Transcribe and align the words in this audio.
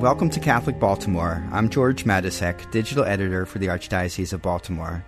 Welcome 0.00 0.30
to 0.30 0.40
Catholic 0.40 0.78
Baltimore. 0.78 1.46
I'm 1.52 1.68
George 1.68 2.04
Matysek, 2.04 2.70
digital 2.70 3.04
editor 3.04 3.44
for 3.44 3.58
the 3.58 3.66
Archdiocese 3.66 4.32
of 4.32 4.40
Baltimore. 4.40 5.04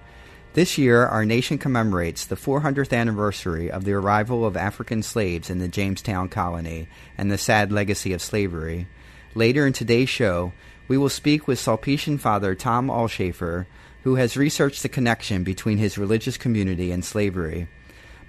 This 0.53 0.77
year, 0.77 1.07
our 1.07 1.25
nation 1.25 1.57
commemorates 1.57 2.27
the 2.27 2.37
400th 2.37 2.93
anniversary 2.93 3.71
of 3.71 3.85
the 3.85 3.95
arrival 3.95 4.45
of 4.45 4.55
African 4.55 5.03
slaves 5.03 5.49
in 5.49 5.61
the 5.61 5.67
Jamestown 5.67 6.29
colony 6.29 6.89
and 7.17 7.33
the 7.33 7.39
sad 7.39 7.73
legacy 7.73 8.13
of 8.13 8.21
slavery. 8.21 8.87
Later 9.35 9.67
in 9.67 9.73
today's 9.73 10.11
show, 10.11 10.53
we 10.89 10.99
will 10.99 11.09
speak 11.09 11.49
with 11.49 11.59
Sulpician 11.59 12.21
Father 12.21 12.55
Tom 12.55 12.89
Ulshafer, 12.89 13.65
who 14.03 14.17
has 14.17 14.37
researched 14.37 14.83
the 14.83 14.91
connection 14.91 15.43
between 15.43 15.79
his 15.79 15.97
religious 15.97 16.37
community 16.37 16.93
and 16.93 17.03
slavery. 17.03 17.67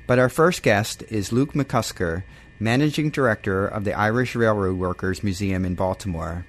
But 0.08 0.18
our 0.18 0.30
first 0.30 0.64
guest 0.64 1.04
is 1.10 1.34
Luke 1.34 1.52
McCusker, 1.52 2.24
Managing 2.58 3.10
Director 3.10 3.68
of 3.68 3.84
the 3.84 3.94
Irish 3.94 4.34
Railroad 4.34 4.78
Workers 4.78 5.26
Museum 5.26 5.66
in 5.66 5.76
Baltimore. 5.76 6.46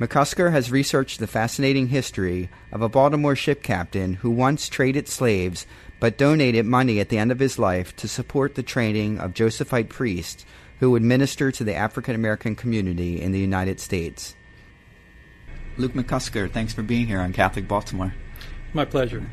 McCusker 0.00 0.50
has 0.50 0.70
researched 0.70 1.20
the 1.20 1.26
fascinating 1.26 1.88
history 1.88 2.48
of 2.72 2.80
a 2.80 2.88
Baltimore 2.88 3.36
ship 3.36 3.62
captain 3.62 4.14
who 4.14 4.30
once 4.30 4.66
traded 4.70 5.08
slaves 5.08 5.66
but 6.00 6.16
donated 6.16 6.64
money 6.64 7.00
at 7.00 7.10
the 7.10 7.18
end 7.18 7.30
of 7.30 7.38
his 7.38 7.58
life 7.58 7.94
to 7.96 8.08
support 8.08 8.54
the 8.54 8.62
training 8.62 9.18
of 9.18 9.34
Josephite 9.34 9.90
priests 9.90 10.46
who 10.78 10.90
would 10.90 11.02
minister 11.02 11.52
to 11.52 11.64
the 11.64 11.74
African 11.74 12.14
American 12.14 12.56
community 12.56 13.20
in 13.20 13.32
the 13.32 13.38
United 13.38 13.78
States. 13.78 14.34
Luke 15.76 15.92
McCusker, 15.92 16.50
thanks 16.50 16.72
for 16.72 16.82
being 16.82 17.06
here 17.06 17.20
on 17.20 17.34
Catholic 17.34 17.68
Baltimore. 17.68 18.14
My 18.72 18.86
pleasure. 18.86 19.26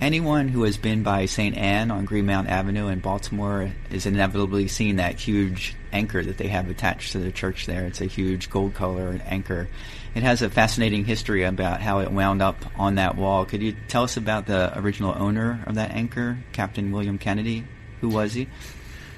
Anyone 0.00 0.48
who 0.48 0.64
has 0.64 0.76
been 0.76 1.02
by 1.02 1.26
St. 1.26 1.56
Anne 1.56 1.90
on 1.90 2.04
Greenmount 2.04 2.48
Avenue 2.48 2.88
in 2.88 2.98
Baltimore 2.98 3.72
is 3.90 4.06
inevitably 4.06 4.68
seen 4.68 4.96
that 4.96 5.20
huge 5.20 5.74
anchor 5.92 6.22
that 6.22 6.36
they 6.36 6.48
have 6.48 6.68
attached 6.68 7.12
to 7.12 7.18
the 7.18 7.32
church 7.32 7.66
there. 7.66 7.86
It's 7.86 8.00
a 8.00 8.06
huge 8.06 8.50
gold 8.50 8.74
color 8.74 9.20
anchor. 9.24 9.68
It 10.14 10.22
has 10.22 10.42
a 10.42 10.50
fascinating 10.50 11.04
history 11.04 11.42
about 11.42 11.80
how 11.80 11.98
it 11.98 12.12
wound 12.12 12.40
up 12.40 12.64
on 12.78 12.94
that 12.94 13.16
wall. 13.16 13.44
Could 13.44 13.62
you 13.62 13.74
tell 13.88 14.04
us 14.04 14.16
about 14.16 14.46
the 14.46 14.72
original 14.78 15.12
owner 15.16 15.64
of 15.66 15.74
that 15.74 15.90
anchor, 15.90 16.38
Captain 16.52 16.92
William 16.92 17.18
Kennedy? 17.18 17.64
Who 18.00 18.10
was 18.10 18.34
he? 18.34 18.46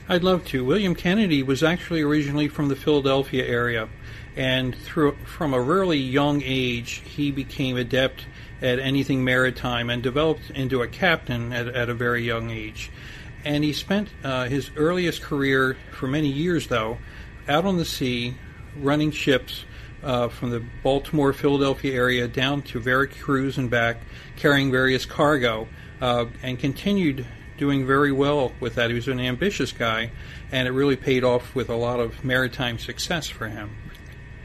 I'd 0.08 0.24
love 0.24 0.47
to. 0.47 0.64
William 0.64 0.94
Kennedy 0.94 1.42
was 1.42 1.62
actually 1.62 2.00
originally 2.00 2.48
from 2.48 2.69
the 2.69 2.77
Philadelphia 2.77 3.44
area 3.44 3.91
and 4.36 4.74
through 4.74 5.17
from 5.24 5.52
a 5.52 5.61
really 5.61 5.98
young 5.98 6.42
age 6.42 7.02
he 7.05 7.30
became 7.30 7.77
adept 7.77 8.24
at 8.62 8.78
anything 8.78 9.22
maritime 9.22 9.91
and 9.91 10.02
developed 10.02 10.50
into 10.50 10.80
a 10.80 10.89
captain 10.89 11.52
at, 11.52 11.69
at 11.69 11.91
a 11.91 11.94
very 11.94 12.22
young 12.22 12.50
age. 12.50 12.91
And 13.44 13.64
he 13.64 13.74
spent 13.74 14.08
uh, 14.24 14.44
his 14.47 14.70
earliest 14.77 15.22
career 15.22 15.77
for 15.91 16.06
many 16.06 16.28
years, 16.28 16.69
though, 16.69 16.97
out 17.48 17.67
on 17.67 17.77
the 17.77 17.84
sea, 17.84 18.36
running 18.77 19.11
ships 19.11 19.64
uh, 20.06 20.28
from 20.28 20.50
the 20.50 20.62
Baltimore, 20.84 21.32
Philadelphia 21.32 21.92
area 21.92 22.28
down 22.28 22.62
to 22.62 22.78
Veracruz 22.78 23.58
and 23.58 23.68
back, 23.68 23.98
carrying 24.36 24.70
various 24.70 25.04
cargo, 25.04 25.66
uh, 26.00 26.26
and 26.44 26.58
continued 26.58 27.26
doing 27.58 27.84
very 27.84 28.12
well 28.12 28.52
with 28.61 28.77
that. 28.77 28.89
He 28.89 28.95
was 28.95 29.08
an 29.08 29.18
ambitious 29.18 29.72
guy, 29.72 30.12
and 30.52 30.68
it 30.68 30.70
really 30.70 30.95
paid 30.95 31.24
off 31.24 31.55
with 31.56 31.68
a 31.68 31.74
lot 31.74 31.98
of 31.98 32.24
maritime 32.24 32.78
success 32.78 33.27
for 33.27 33.48
him. 33.48 33.77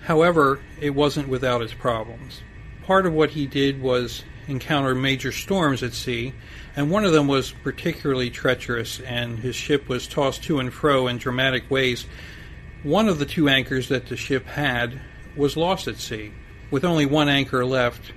However, 0.01 0.59
it 0.79 0.95
wasn't 0.95 1.27
without 1.27 1.61
its 1.61 1.75
problems. 1.75 2.41
Part 2.83 3.05
of 3.05 3.13
what 3.13 3.29
he 3.29 3.45
did 3.45 3.83
was 3.83 4.23
encounter 4.47 4.95
major 4.95 5.31
storms 5.31 5.83
at 5.83 5.93
sea, 5.93 6.33
and 6.75 6.89
one 6.89 7.05
of 7.05 7.11
them 7.11 7.27
was 7.27 7.51
particularly 7.51 8.31
treacherous, 8.31 8.99
and 9.01 9.37
his 9.37 9.55
ship 9.55 9.87
was 9.87 10.07
tossed 10.07 10.43
to 10.45 10.59
and 10.59 10.73
fro 10.73 11.07
in 11.07 11.19
dramatic 11.19 11.69
ways. 11.69 12.07
One 12.81 13.07
of 13.07 13.19
the 13.19 13.27
two 13.27 13.47
anchors 13.47 13.89
that 13.89 14.07
the 14.07 14.17
ship 14.17 14.47
had 14.47 14.99
was 15.35 15.57
lost 15.57 15.87
at 15.87 15.97
sea. 15.97 16.31
With 16.69 16.85
only 16.85 17.05
one 17.05 17.29
anchor 17.29 17.65
left, 17.65 18.13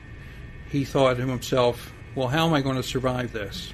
he 0.71 0.85
thought 0.85 1.17
to 1.17 1.27
himself, 1.27 1.93
Well, 2.15 2.29
how 2.29 2.47
am 2.47 2.55
I 2.55 2.61
going 2.61 2.77
to 2.77 2.83
survive 2.83 3.33
this? 3.33 3.73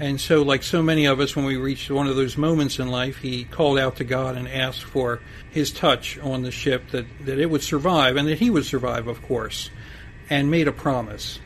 And 0.00 0.20
so, 0.20 0.42
like 0.42 0.64
so 0.64 0.82
many 0.82 1.06
of 1.06 1.20
us, 1.20 1.36
when 1.36 1.44
we 1.44 1.56
reached 1.56 1.88
one 1.88 2.08
of 2.08 2.16
those 2.16 2.36
moments 2.36 2.80
in 2.80 2.88
life, 2.88 3.18
he 3.18 3.44
called 3.44 3.78
out 3.78 3.96
to 3.96 4.04
God 4.04 4.36
and 4.36 4.48
asked 4.48 4.82
for 4.82 5.20
his 5.50 5.70
touch 5.70 6.18
on 6.18 6.42
the 6.42 6.50
ship 6.50 6.90
that, 6.90 7.06
that 7.24 7.38
it 7.38 7.48
would 7.48 7.62
survive 7.62 8.16
and 8.16 8.26
that 8.26 8.38
he 8.38 8.50
would 8.50 8.64
survive, 8.64 9.06
of 9.06 9.22
course, 9.22 9.70
and 10.28 10.50
made 10.50 10.66
a 10.66 10.72
promise. 10.72 11.38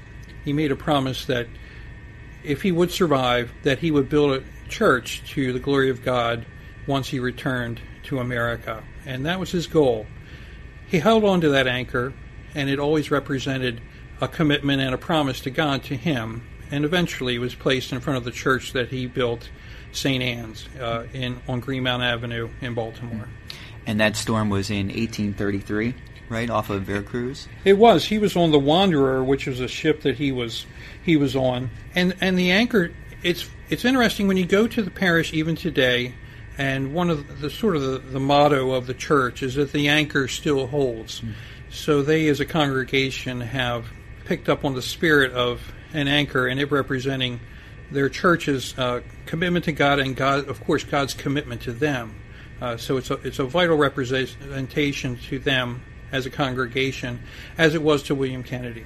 He 0.45 0.55
made 0.55 0.73
a 0.73 0.77
promise 0.77 1.27
that 1.27 1.47
if 2.43 2.63
he 2.63 2.73
would 2.73 2.91
survive, 2.91 3.53
that 3.65 3.81
he 3.81 3.91
would 3.91 4.09
build 4.09 4.33
a 4.33 4.45
church 4.71 5.23
to 5.33 5.53
the 5.53 5.59
glory 5.59 5.91
of 5.91 6.03
God 6.03 6.47
once 6.87 7.09
he 7.09 7.21
returned 7.21 7.83
to 8.05 8.19
America. 8.19 8.83
And 9.05 9.27
that 9.27 9.39
was 9.39 9.51
his 9.51 9.67
goal. 9.67 10.07
He 10.89 10.99
held 11.01 11.25
on 11.25 11.41
to 11.43 11.49
that 11.51 11.67
anchor, 11.67 12.13
and 12.55 12.71
it 12.71 12.79
always 12.79 13.11
represented 13.11 13.81
a 14.21 14.29
commitment 14.29 14.81
and 14.81 14.95
a 14.95 14.99
promise 14.99 15.41
to 15.41 15.51
God 15.51 15.85
to 15.85 15.97
him 15.97 16.43
and 16.71 16.85
eventually 16.85 17.37
it 17.37 17.39
was 17.39 17.55
placed 17.55 17.93
in 17.93 18.01
front 18.01 18.17
of 18.17 18.25
the 18.25 18.31
church 18.31 18.73
that 18.73 18.89
he 18.89 19.07
built, 19.07 19.51
St. 19.93 20.23
Anne's, 20.23 20.69
uh, 20.81 21.07
in 21.13 21.41
on 21.49 21.61
Greenmount 21.61 22.03
Avenue 22.03 22.51
in 22.61 22.75
Baltimore. 22.75 23.29
And 23.87 24.01
that 24.01 24.17
storm 24.17 24.51
was 24.51 24.71
in 24.71 24.89
1833, 24.89 25.95
right 26.29 26.51
off 26.51 26.69
of 26.69 26.83
Veracruz. 26.83 27.49
It 27.65 27.79
was. 27.79 28.05
He 28.05 28.19
was 28.19 28.37
on 28.37 28.51
the 28.51 28.59
Wanderer, 28.59 29.25
which 29.25 29.47
was 29.47 29.61
a 29.61 29.69
ship 29.69 30.03
that 30.03 30.17
he 30.17 30.31
was 30.31 30.67
he 31.03 31.17
was 31.17 31.35
on, 31.35 31.71
and 31.95 32.15
and 32.21 32.39
the 32.39 32.51
anchor. 32.51 32.93
It's 33.23 33.49
it's 33.71 33.85
interesting 33.85 34.29
when 34.29 34.37
you 34.37 34.47
go 34.47 34.67
to 34.67 34.83
the 34.83 34.91
parish 34.91 35.33
even 35.33 35.57
today. 35.57 36.15
And 36.59 36.93
one 36.93 37.09
of 37.09 37.27
the, 37.27 37.35
the 37.35 37.51
sort 37.51 37.77
of 37.77 37.83
the, 37.83 37.99
the, 37.99 38.21
motto 38.21 38.73
of 38.73 38.89
the 38.89 38.95
church 38.95 39.45
is 39.45 39.55
that 39.55 39.73
the 39.73 39.89
anchor 39.89 40.27
still 40.27 40.67
holds. 40.67 41.21
Mm. 41.21 41.35
So 41.71 42.03
they, 42.03 42.29
as 42.29 42.41
a 42.41 42.45
congregation, 42.45 43.41
have 43.41 43.87
picked 44.25 44.49
up 44.49 44.65
on 44.65 44.75
the 44.75 44.83
spirit 44.83 45.33
of 45.33 45.73
an 45.95 46.09
anchor, 46.09 46.49
and 46.49 46.59
it 46.59 46.71
representing 46.71 47.41
their 47.91 48.09
church's 48.09 48.77
uh, 48.77 49.03
commitment 49.25 49.65
to 49.67 49.73
God 49.73 50.01
and 50.01 50.17
God, 50.17 50.49
of 50.49 50.63
course, 50.65 50.85
God's 50.85 51.15
commitment 51.15 51.63
to 51.63 51.73
them. 51.73 52.15
Uh, 52.61 52.77
so 52.77 52.97
it's 52.97 53.11
a 53.11 53.15
it's 53.15 53.39
a 53.39 53.45
vital 53.45 53.77
representation 53.77 55.17
to 55.17 55.39
them 55.39 55.81
as 56.11 56.27
a 56.27 56.31
congregation, 56.31 57.21
as 57.57 57.75
it 57.75 57.83
was 57.83 58.03
to 58.05 58.15
William 58.15 58.43
Kennedy. 58.43 58.85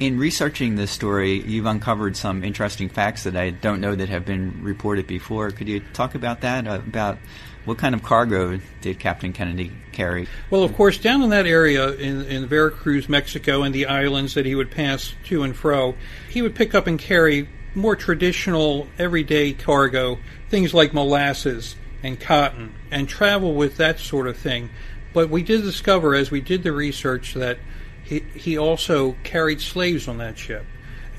In 0.00 0.16
researching 0.16 0.76
this 0.76 0.92
story, 0.92 1.42
you've 1.42 1.66
uncovered 1.66 2.16
some 2.16 2.44
interesting 2.44 2.88
facts 2.88 3.24
that 3.24 3.36
I 3.36 3.50
don't 3.50 3.80
know 3.80 3.96
that 3.96 4.08
have 4.08 4.24
been 4.24 4.62
reported 4.62 5.08
before. 5.08 5.50
Could 5.50 5.66
you 5.66 5.80
talk 5.92 6.14
about 6.14 6.42
that? 6.42 6.68
Uh, 6.68 6.74
about 6.86 7.18
what 7.64 7.78
kind 7.78 7.96
of 7.96 8.04
cargo 8.04 8.60
did 8.80 9.00
Captain 9.00 9.32
Kennedy 9.32 9.72
carry? 9.90 10.28
Well, 10.50 10.62
of 10.62 10.72
course, 10.76 10.98
down 10.98 11.22
in 11.22 11.30
that 11.30 11.46
area 11.46 11.90
in, 11.94 12.22
in 12.26 12.46
Veracruz, 12.46 13.08
Mexico, 13.08 13.64
and 13.64 13.74
the 13.74 13.86
islands 13.86 14.34
that 14.34 14.46
he 14.46 14.54
would 14.54 14.70
pass 14.70 15.14
to 15.24 15.42
and 15.42 15.56
fro, 15.56 15.96
he 16.30 16.42
would 16.42 16.54
pick 16.54 16.76
up 16.76 16.86
and 16.86 16.96
carry 16.96 17.48
more 17.74 17.96
traditional, 17.96 18.86
everyday 18.98 19.52
cargo, 19.52 20.20
things 20.48 20.72
like 20.72 20.94
molasses 20.94 21.74
and 22.04 22.20
cotton, 22.20 22.72
and 22.92 23.08
travel 23.08 23.52
with 23.52 23.76
that 23.78 23.98
sort 23.98 24.28
of 24.28 24.36
thing. 24.36 24.70
But 25.12 25.28
we 25.28 25.42
did 25.42 25.62
discover, 25.62 26.14
as 26.14 26.30
we 26.30 26.40
did 26.40 26.62
the 26.62 26.72
research, 26.72 27.34
that 27.34 27.58
he, 28.08 28.20
he 28.34 28.56
also 28.56 29.16
carried 29.22 29.60
slaves 29.60 30.08
on 30.08 30.16
that 30.18 30.38
ship. 30.38 30.64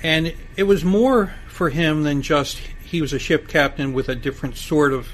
And 0.01 0.33
it 0.55 0.63
was 0.63 0.83
more 0.83 1.35
for 1.47 1.69
him 1.69 2.03
than 2.03 2.23
just 2.23 2.57
he 2.83 2.99
was 2.99 3.13
a 3.13 3.19
ship 3.19 3.47
captain 3.47 3.93
with 3.93 4.09
a 4.09 4.15
different 4.15 4.57
sort 4.57 4.91
of 4.91 5.09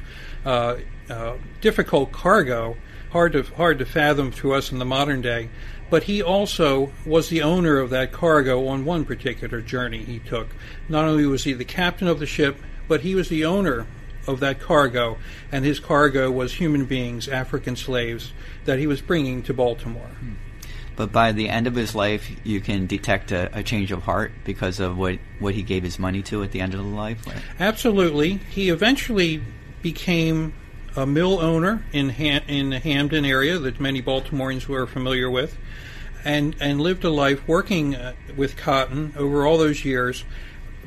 uh, 0.45 0.77
uh, 1.09 1.35
difficult 1.59 2.13
cargo, 2.13 2.77
hard 3.11 3.33
to 3.33 3.43
hard 3.43 3.79
to 3.79 3.85
fathom 3.85 4.31
to 4.31 4.53
us 4.53 4.71
in 4.71 4.79
the 4.79 4.85
modern 4.85 5.21
day. 5.21 5.49
But 5.89 6.03
he 6.03 6.23
also 6.23 6.93
was 7.05 7.27
the 7.27 7.41
owner 7.41 7.77
of 7.79 7.89
that 7.89 8.13
cargo 8.13 8.67
on 8.67 8.85
one 8.85 9.03
particular 9.03 9.59
journey 9.59 10.03
he 10.03 10.19
took. 10.19 10.47
Not 10.87 11.05
only 11.05 11.25
was 11.25 11.43
he 11.43 11.53
the 11.53 11.65
captain 11.65 12.07
of 12.07 12.19
the 12.19 12.25
ship, 12.25 12.57
but 12.87 13.01
he 13.01 13.15
was 13.15 13.27
the 13.27 13.43
owner 13.43 13.85
of 14.27 14.39
that 14.39 14.59
cargo, 14.61 15.17
and 15.51 15.65
his 15.65 15.79
cargo 15.79 16.31
was 16.31 16.53
human 16.53 16.85
beings, 16.85 17.27
African 17.27 17.75
slaves, 17.75 18.31
that 18.63 18.79
he 18.79 18.87
was 18.87 19.01
bringing 19.01 19.43
to 19.43 19.53
Baltimore. 19.53 20.07
Hmm. 20.07 20.33
But 20.95 21.11
by 21.11 21.31
the 21.31 21.49
end 21.49 21.67
of 21.67 21.75
his 21.75 21.93
life, 21.93 22.31
you 22.43 22.61
can 22.61 22.87
detect 22.87 23.31
a, 23.31 23.49
a, 23.57 23.63
change 23.63 23.91
of 23.91 24.03
heart 24.03 24.31
because 24.45 24.79
of 24.79 24.97
what, 24.97 25.19
what 25.39 25.53
he 25.53 25.61
gave 25.61 25.83
his 25.83 25.99
money 25.99 26.21
to 26.23 26.41
at 26.43 26.51
the 26.51 26.61
end 26.61 26.73
of 26.73 26.79
the 26.79 26.85
life. 26.85 27.25
Absolutely. 27.59 28.35
He 28.49 28.69
eventually 28.69 29.41
became 29.81 30.53
a 30.95 31.05
mill 31.05 31.39
owner 31.39 31.83
in 31.91 32.09
in 32.09 32.69
the 32.69 32.79
Hampden 32.79 33.25
area 33.25 33.59
that 33.59 33.79
many 33.79 34.01
Baltimoreans 34.01 34.67
were 34.67 34.87
familiar 34.87 35.29
with, 35.29 35.57
and 36.23 36.55
and 36.59 36.79
lived 36.79 37.03
a 37.03 37.09
life 37.09 37.45
working 37.47 37.95
uh, 37.95 38.13
with 38.35 38.55
cotton 38.55 39.13
over 39.17 39.45
all 39.45 39.57
those 39.57 39.83
years. 39.83 40.23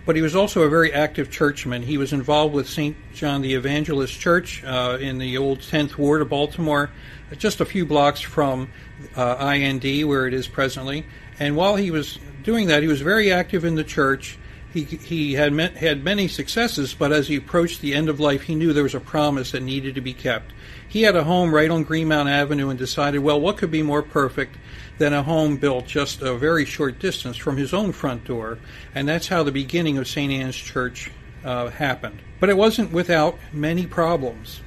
But 0.08 0.16
he 0.16 0.22
was 0.22 0.34
also 0.34 0.62
a 0.62 0.70
very 0.70 0.90
active 0.90 1.31
churchman. 1.31 1.82
He 1.82 1.99
was 1.99 2.14
involved 2.14 2.55
with 2.55 2.66
St. 2.66 2.96
John 3.12 3.43
the 3.43 3.52
Evangelist 3.52 4.19
Church 4.19 4.64
uh, 4.64 4.96
in 4.99 5.19
the 5.19 5.37
old 5.37 5.58
10th 5.58 5.99
Ward 5.99 6.22
of 6.22 6.31
Baltimore, 6.31 6.88
just 7.37 7.60
a 7.60 7.66
few 7.66 7.84
blocks 7.84 8.19
from 8.19 8.70
uh, 9.14 9.37
IND, 9.55 9.84
where 10.08 10.26
it 10.26 10.32
is 10.32 10.49
presently. 10.49 11.05
And 11.38 11.56
while 11.56 11.76
he 11.76 11.90
was 11.90 12.19
doing 12.43 12.69
that, 12.69 12.81
he 12.81 12.88
was 12.88 13.02
very 13.02 13.31
active 13.31 13.66
in 13.66 13.75
the 13.75 13.84
church 13.84 14.38
he, 14.73 14.85
he 14.85 15.32
had 15.35 15.53
met, 15.53 15.76
had 15.76 16.05
many 16.05 16.29
successes, 16.29 16.94
but 16.94 17.12
as 17.12 17.29
he 17.29 17.37
approached 17.37 17.81
the 17.81 17.94
end 17.94 18.09
of 18.09 18.20
life, 18.20 18.43
he 18.43 18.55
knew 18.55 18.73
there 18.73 18.82
was 18.82 18.94
a 18.94 19.00
promise 19.00 19.53
that 19.53 19.62
needed 19.62 19.94
to 19.94 20.00
be 20.00 20.12
kept. 20.12 20.53
He 20.87 21.03
had 21.03 21.17
a 21.17 21.25
home 21.25 21.55
right 21.55 21.70
on 21.70 21.85
Greenmount 21.85 22.29
Avenue 22.29 22.69
and 22.69 22.79
decided, 22.79 23.20
well, 23.20 23.41
what 23.41 23.56
could 23.56 23.70
be 23.70 23.82
more 23.82 24.03
perfect 24.03 24.56
than 24.99 25.15
a 25.15 25.23
home 25.23 25.56
built 25.56 25.87
just 25.87 26.20
a 26.20 26.35
very 26.37 26.65
short 26.65 26.99
distance 26.99 27.37
from 27.37 27.56
his 27.56 27.73
own 27.73 27.93
front 27.93 28.25
door? 28.25 28.59
And 28.94 29.09
that's 29.09 29.29
how 29.29 29.43
the 29.43 29.53
beginning 29.53 29.97
of 29.97 30.06
St. 30.06 30.32
Anne's 30.32 30.56
Church 30.56 31.11
uh, 31.44 31.69
happened. 31.69 32.20
But 32.38 32.50
it 32.50 32.56
wasn't 32.56 32.93
without 32.93 33.38
many 33.53 33.87
problems. 33.87 34.61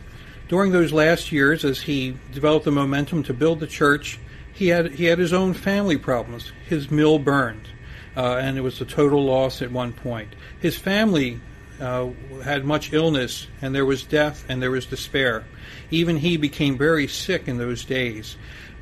During 0.47 0.71
those 0.71 0.91
last 0.91 1.31
years, 1.31 1.63
as 1.63 1.81
he 1.81 2.17
developed 2.33 2.65
the 2.65 2.71
momentum 2.71 3.23
to 3.23 3.33
build 3.33 3.59
the 3.59 3.67
church, 3.67 4.19
he 4.53 4.67
had 4.67 4.91
he 4.91 5.05
had 5.05 5.17
his 5.17 5.31
own 5.31 5.53
family 5.53 5.97
problems. 5.97 6.51
His 6.67 6.91
mill 6.91 7.19
burned 7.19 7.69
uh, 8.15 8.35
and 8.35 8.57
it 8.57 8.61
was 8.61 8.81
a 8.81 8.85
total 8.85 9.23
loss 9.23 9.61
at 9.61 9.71
one 9.71 9.93
point. 9.93 10.33
His 10.59 10.77
family 10.77 11.39
uh, 11.79 12.09
had 12.43 12.65
much 12.65 12.93
illness, 12.93 13.47
and 13.61 13.73
there 13.73 13.85
was 13.85 14.03
death 14.03 14.45
and 14.47 14.61
there 14.61 14.71
was 14.71 14.85
despair. 14.85 15.45
Even 15.89 16.17
he 16.17 16.37
became 16.37 16.77
very 16.77 17.07
sick 17.07 17.47
in 17.47 17.57
those 17.57 17.85
days. 17.85 18.37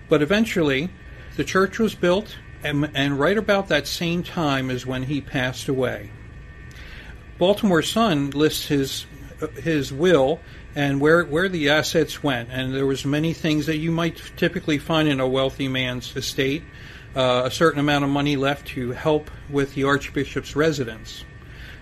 But 0.09 0.21
eventually, 0.21 0.89
the 1.37 1.43
church 1.43 1.79
was 1.79 1.95
built, 1.95 2.35
and, 2.63 2.89
and 2.93 3.19
right 3.19 3.37
about 3.37 3.69
that 3.69 3.87
same 3.87 4.23
time 4.23 4.69
is 4.69 4.85
when 4.85 5.03
he 5.03 5.21
passed 5.21 5.69
away. 5.69 6.11
Baltimore 7.37 7.81
Sun 7.81 8.31
lists 8.31 8.67
his 8.67 9.05
his 9.63 9.93
will 9.93 10.41
and 10.75 10.99
where 10.99 11.23
where 11.23 11.47
the 11.47 11.69
assets 11.69 12.21
went, 12.21 12.49
and 12.51 12.75
there 12.75 12.85
was 12.85 13.05
many 13.05 13.33
things 13.33 13.67
that 13.67 13.77
you 13.77 13.91
might 13.91 14.21
typically 14.35 14.77
find 14.77 15.07
in 15.07 15.21
a 15.21 15.27
wealthy 15.27 15.69
man's 15.69 16.13
estate 16.15 16.63
uh, 17.15 17.43
a 17.45 17.51
certain 17.51 17.79
amount 17.79 18.03
of 18.03 18.09
money 18.09 18.35
left 18.35 18.67
to 18.69 18.91
help 18.91 19.29
with 19.49 19.73
the 19.75 19.83
archbishop's 19.83 20.55
residence. 20.55 21.23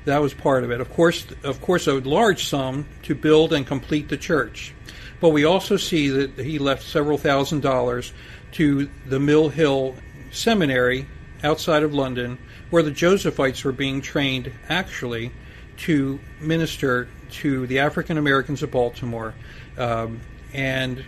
That 0.05 0.21
was 0.21 0.33
part 0.33 0.63
of 0.63 0.71
it. 0.71 0.79
Of 0.79 0.89
course, 0.93 1.25
of 1.43 1.61
course, 1.61 1.87
a 1.87 1.95
large 1.95 2.45
sum 2.45 2.85
to 3.03 3.13
build 3.13 3.51
and 3.51 3.67
complete 3.67 4.07
the 4.07 4.17
church. 4.17 4.73
But 5.19 5.29
we 5.29 5.43
also 5.43 5.77
see 5.77 6.09
that 6.09 6.37
he 6.37 6.59
left 6.59 6.83
several 6.83 7.17
thousand 7.17 7.61
dollars 7.61 8.13
to 8.53 8.89
the 9.05 9.19
Mill 9.19 9.49
Hill 9.49 9.95
Seminary 10.31 11.07
outside 11.43 11.83
of 11.83 11.93
London, 11.93 12.37
where 12.69 12.83
the 12.83 12.91
Josephites 12.91 13.63
were 13.63 13.71
being 13.71 14.01
trained 14.01 14.51
actually 14.69 15.31
to 15.77 16.19
minister 16.39 17.07
to 17.29 17.67
the 17.67 17.79
African 17.79 18.17
Americans 18.17 18.63
of 18.63 18.71
Baltimore. 18.71 19.33
Um, 19.77 20.21
and 20.53 21.03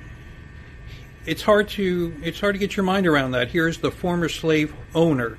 it's 1.29 1.43
hard 1.43 1.69
to 1.69 2.11
it's 2.23 2.39
hard 2.39 2.55
to 2.55 2.59
get 2.59 2.75
your 2.75 2.83
mind 2.83 3.05
around 3.05 3.31
that. 3.31 3.49
Here's 3.49 3.77
the 3.77 3.91
former 3.91 4.29
slave 4.29 4.73
owner, 4.95 5.37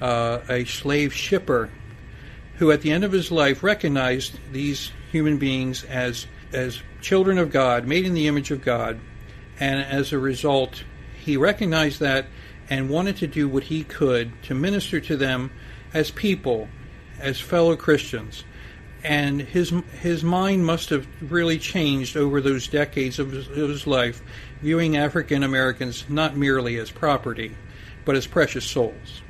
uh, 0.00 0.40
a 0.48 0.64
slave 0.64 1.14
shipper, 1.14 1.70
who 2.56 2.72
at 2.72 2.80
the 2.80 2.90
end 2.90 3.04
of 3.04 3.12
his 3.12 3.30
life 3.30 3.62
recognized 3.62 4.40
these 4.50 4.90
human 5.12 5.38
beings 5.38 5.84
as 5.84 6.26
as 6.52 6.82
children 7.00 7.38
of 7.38 7.52
God, 7.52 7.86
made 7.86 8.04
in 8.06 8.14
the 8.14 8.26
image 8.26 8.50
of 8.50 8.64
God, 8.64 8.98
and 9.60 9.80
as 9.80 10.12
a 10.12 10.18
result, 10.18 10.82
he 11.20 11.36
recognized 11.36 12.00
that 12.00 12.26
and 12.68 12.90
wanted 12.90 13.16
to 13.18 13.28
do 13.28 13.48
what 13.48 13.62
he 13.62 13.84
could 13.84 14.32
to 14.42 14.54
minister 14.54 15.00
to 15.00 15.16
them 15.16 15.52
as 15.94 16.10
people, 16.10 16.68
as 17.20 17.38
fellow 17.38 17.76
Christians 17.76 18.42
and 19.04 19.40
his 19.40 19.72
his 20.00 20.22
mind 20.22 20.64
must 20.64 20.90
have 20.90 21.06
really 21.30 21.58
changed 21.58 22.16
over 22.16 22.40
those 22.40 22.68
decades 22.68 23.18
of 23.18 23.32
his, 23.32 23.48
of 23.48 23.68
his 23.68 23.86
life, 23.86 24.22
viewing 24.60 24.96
African 24.96 25.42
Americans 25.42 26.04
not 26.08 26.36
merely 26.36 26.76
as 26.78 26.90
property, 26.90 27.56
but 28.04 28.16
as 28.16 28.26
precious 28.26 28.64
souls. 28.64 29.22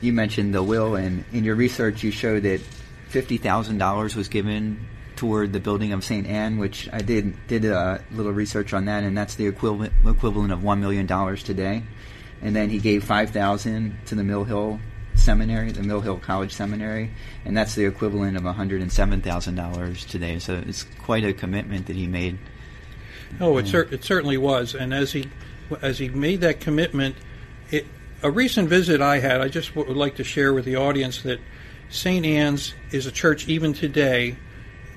You 0.00 0.12
mentioned 0.12 0.54
the 0.54 0.62
will, 0.62 0.94
and 0.94 1.24
in 1.32 1.44
your 1.44 1.54
research, 1.54 2.02
you 2.02 2.10
showed 2.10 2.42
that 2.44 2.60
fifty 3.08 3.36
thousand 3.36 3.78
dollars 3.78 4.16
was 4.16 4.28
given 4.28 4.86
toward 5.16 5.52
the 5.52 5.60
building 5.60 5.92
of 5.92 6.04
St. 6.04 6.26
Anne, 6.26 6.58
which 6.58 6.88
I 6.92 7.00
did 7.00 7.34
did 7.46 7.64
a 7.64 8.02
little 8.12 8.32
research 8.32 8.72
on 8.72 8.84
that, 8.86 9.02
and 9.04 9.16
that's 9.16 9.34
the 9.34 9.46
equivalent 9.46 9.92
equivalent 10.06 10.52
of 10.52 10.62
one 10.62 10.80
million 10.80 11.06
dollars 11.06 11.42
today. 11.42 11.82
And 12.42 12.54
then 12.54 12.68
he 12.68 12.78
gave 12.78 13.04
five 13.04 13.30
thousand 13.30 13.98
to 14.06 14.14
the 14.14 14.24
Mill 14.24 14.44
Hill 14.44 14.80
Seminary, 15.16 15.72
the 15.72 15.82
Mill 15.82 16.00
Hill 16.00 16.18
College 16.18 16.52
Seminary, 16.52 17.10
and 17.44 17.56
that's 17.56 17.74
the 17.74 17.84
equivalent 17.84 18.36
of 18.36 18.42
$107,000 18.44 20.08
today. 20.08 20.38
So 20.38 20.62
it's 20.66 20.84
quite 20.84 21.24
a 21.24 21.32
commitment 21.32 21.86
that 21.86 21.96
he 21.96 22.06
made. 22.06 22.38
Oh, 23.40 23.58
it, 23.58 23.66
cer- 23.66 23.88
it 23.90 24.04
certainly 24.04 24.36
was. 24.36 24.74
And 24.74 24.94
as 24.94 25.12
he 25.12 25.28
as 25.82 25.98
he 25.98 26.08
made 26.08 26.42
that 26.42 26.60
commitment, 26.60 27.16
it, 27.70 27.86
a 28.22 28.30
recent 28.30 28.68
visit 28.68 29.00
I 29.00 29.18
had, 29.18 29.40
I 29.40 29.48
just 29.48 29.74
would 29.74 29.88
like 29.88 30.16
to 30.16 30.24
share 30.24 30.54
with 30.54 30.64
the 30.64 30.76
audience 30.76 31.22
that 31.22 31.40
St. 31.90 32.24
Anne's 32.24 32.74
is 32.90 33.06
a 33.06 33.12
church 33.12 33.48
even 33.48 33.72
today 33.72 34.36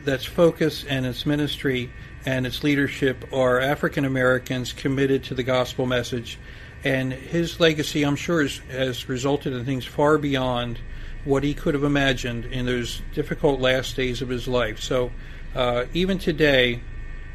that's 0.05 0.25
focus 0.25 0.85
and 0.87 1.05
its 1.05 1.25
ministry 1.25 1.91
and 2.25 2.45
its 2.45 2.63
leadership 2.63 3.31
are 3.33 3.59
African 3.59 4.05
Americans 4.05 4.73
committed 4.73 5.23
to 5.25 5.35
the 5.35 5.43
gospel 5.43 5.85
message 5.85 6.37
and 6.83 7.11
his 7.11 7.59
legacy, 7.59 8.03
I'm 8.03 8.15
sure, 8.15 8.41
is, 8.41 8.59
has 8.69 9.09
resulted 9.09 9.53
in 9.53 9.65
things 9.65 9.85
far 9.85 10.17
beyond 10.17 10.79
what 11.25 11.43
he 11.43 11.53
could 11.53 11.73
have 11.73 11.83
imagined 11.83 12.45
in 12.45 12.65
those 12.65 13.01
difficult 13.13 13.59
last 13.59 13.95
days 13.95 14.21
of 14.21 14.29
his 14.29 14.47
life. 14.47 14.79
So, 14.79 15.11
uh, 15.53 15.85
even 15.93 16.17
today, 16.17 16.81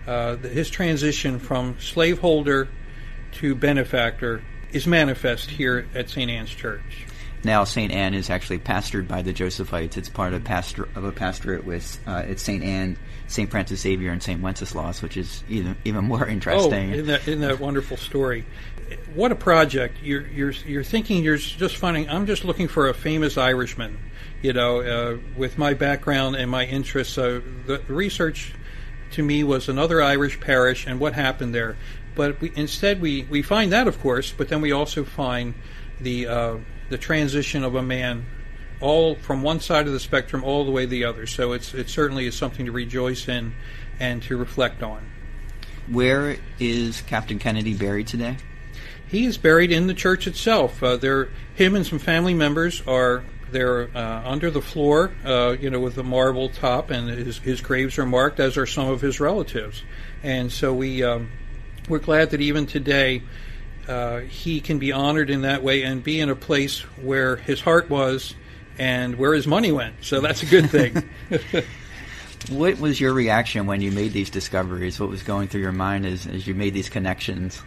uh, 0.06 0.36
his 0.36 0.70
transition 0.70 1.38
from 1.38 1.76
slaveholder 1.80 2.68
to 3.32 3.54
benefactor 3.54 4.42
is 4.72 4.86
manifest 4.86 5.50
here 5.50 5.86
at 5.94 6.08
St. 6.08 6.30
Anne's 6.30 6.50
Church. 6.50 7.06
Now, 7.44 7.64
St. 7.64 7.92
Anne 7.92 8.14
is 8.14 8.30
actually 8.30 8.58
pastored 8.58 9.06
by 9.06 9.20
the 9.20 9.32
Josephites. 9.32 9.98
It's 9.98 10.08
part 10.08 10.32
of, 10.32 10.44
pastor, 10.44 10.88
of 10.94 11.04
a 11.04 11.12
pastorate 11.12 11.64
with 11.64 12.00
uh, 12.06 12.22
it's 12.26 12.42
St. 12.42 12.64
Anne, 12.64 12.96
St. 13.26 13.50
Francis 13.50 13.80
Xavier, 13.80 14.10
and 14.12 14.22
St. 14.22 14.40
Wenceslaus, 14.40 15.02
which 15.02 15.18
is 15.18 15.44
even 15.48 15.76
even 15.84 16.04
more 16.04 16.26
interesting. 16.28 16.90
Oh, 16.90 16.94
isn't 16.94 17.06
that, 17.06 17.28
isn't 17.28 17.40
that 17.42 17.60
wonderful 17.60 17.98
story? 17.98 18.46
What 19.14 19.32
a 19.32 19.36
project! 19.36 19.98
You're 20.02 20.26
you're 20.26 20.50
you're 20.50 20.84
thinking 20.84 21.22
you're 21.22 21.36
just 21.36 21.76
finding. 21.76 22.08
I'm 22.08 22.26
just 22.26 22.44
looking 22.44 22.68
for 22.68 22.88
a 22.88 22.94
famous 22.94 23.38
Irishman, 23.38 23.98
you 24.42 24.52
know, 24.52 24.80
uh, 24.80 25.18
with 25.36 25.58
my 25.58 25.74
background 25.74 26.36
and 26.36 26.50
my 26.50 26.64
interests. 26.64 27.14
So 27.14 27.40
the 27.40 27.80
research 27.88 28.54
to 29.12 29.22
me 29.22 29.44
was 29.44 29.68
another 29.68 30.02
Irish 30.02 30.40
parish 30.40 30.86
and 30.86 30.98
what 30.98 31.14
happened 31.14 31.54
there. 31.54 31.76
But 32.14 32.40
we, 32.40 32.52
instead, 32.54 33.00
we, 33.00 33.24
we 33.24 33.42
find 33.42 33.72
that, 33.72 33.88
of 33.88 34.00
course, 34.00 34.32
but 34.32 34.48
then 34.48 34.60
we 34.60 34.72
also 34.72 35.04
find 35.04 35.54
the 36.00 36.26
uh, 36.26 36.56
the 36.90 36.98
transition 36.98 37.64
of 37.64 37.74
a 37.74 37.82
man 37.82 38.26
all 38.80 39.14
from 39.14 39.42
one 39.42 39.60
side 39.60 39.86
of 39.86 39.92
the 39.92 40.00
spectrum 40.00 40.44
all 40.44 40.64
the 40.64 40.70
way 40.70 40.84
to 40.84 40.90
the 40.90 41.04
other. 41.04 41.26
So 41.26 41.52
it's 41.52 41.74
it 41.74 41.88
certainly 41.88 42.26
is 42.26 42.36
something 42.36 42.66
to 42.66 42.72
rejoice 42.72 43.28
in 43.28 43.54
and 43.98 44.22
to 44.24 44.36
reflect 44.36 44.82
on. 44.82 45.10
Where 45.88 46.36
is 46.58 47.02
Captain 47.02 47.38
Kennedy 47.38 47.74
buried 47.74 48.06
today? 48.06 48.36
He 49.08 49.26
is 49.26 49.38
buried 49.38 49.70
in 49.70 49.86
the 49.86 49.94
church 49.94 50.26
itself. 50.26 50.82
Uh, 50.82 50.96
there, 50.96 51.28
him 51.54 51.74
and 51.74 51.86
some 51.86 51.98
family 51.98 52.34
members 52.34 52.82
are 52.86 53.24
they're 53.50 53.88
uh, 53.96 54.22
under 54.24 54.50
the 54.50 54.60
floor, 54.60 55.12
uh, 55.24 55.56
you 55.60 55.70
know, 55.70 55.78
with 55.78 55.96
a 55.98 56.02
marble 56.02 56.48
top, 56.48 56.90
and 56.90 57.08
his, 57.08 57.38
his 57.38 57.60
graves 57.60 57.98
are 57.98 58.06
marked, 58.06 58.40
as 58.40 58.56
are 58.56 58.66
some 58.66 58.88
of 58.88 59.00
his 59.00 59.20
relatives. 59.20 59.82
And 60.22 60.50
so 60.50 60.74
we 60.74 61.04
um, 61.04 61.30
we're 61.88 62.00
glad 62.00 62.30
that 62.30 62.40
even 62.40 62.66
today 62.66 63.22
uh, 63.86 64.20
he 64.20 64.60
can 64.60 64.78
be 64.78 64.92
honored 64.92 65.30
in 65.30 65.42
that 65.42 65.62
way 65.62 65.82
and 65.82 66.02
be 66.02 66.20
in 66.20 66.30
a 66.30 66.34
place 66.34 66.80
where 67.00 67.36
his 67.36 67.60
heart 67.60 67.90
was 67.90 68.34
and 68.78 69.16
where 69.16 69.34
his 69.34 69.46
money 69.46 69.70
went. 69.70 69.96
So 70.00 70.20
that's 70.20 70.42
a 70.42 70.46
good 70.46 70.70
thing. 70.70 71.08
what 72.50 72.78
was 72.80 73.00
your 73.00 73.12
reaction 73.12 73.66
when 73.66 73.80
you 73.80 73.92
made 73.92 74.12
these 74.12 74.30
discoveries? 74.30 74.98
What 74.98 75.10
was 75.10 75.22
going 75.22 75.48
through 75.48 75.60
your 75.60 75.72
mind 75.72 76.06
as, 76.06 76.26
as 76.26 76.46
you 76.46 76.54
made 76.54 76.74
these 76.74 76.88
connections? 76.88 77.62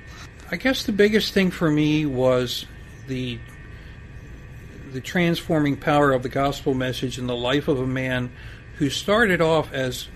I 0.50 0.56
guess 0.56 0.84
the 0.84 0.94
biggest 0.94 1.34
thing 1.34 1.52
for 1.52 1.70
me 1.70 2.06
was 2.06 2.66
the 3.08 3.40
the 4.94 5.02
transforming 5.02 5.76
power 5.76 6.14
of 6.14 6.24
the 6.24 6.30
gospel 6.30 6.74
message 6.74 7.18
in 7.18 7.28
the 7.28 7.36
life 7.36 7.68
of 7.68 7.80
a 7.80 7.86
man 7.86 8.32
who 8.78 8.90
started 8.90 9.42
off 9.42 9.74
as 9.74 10.08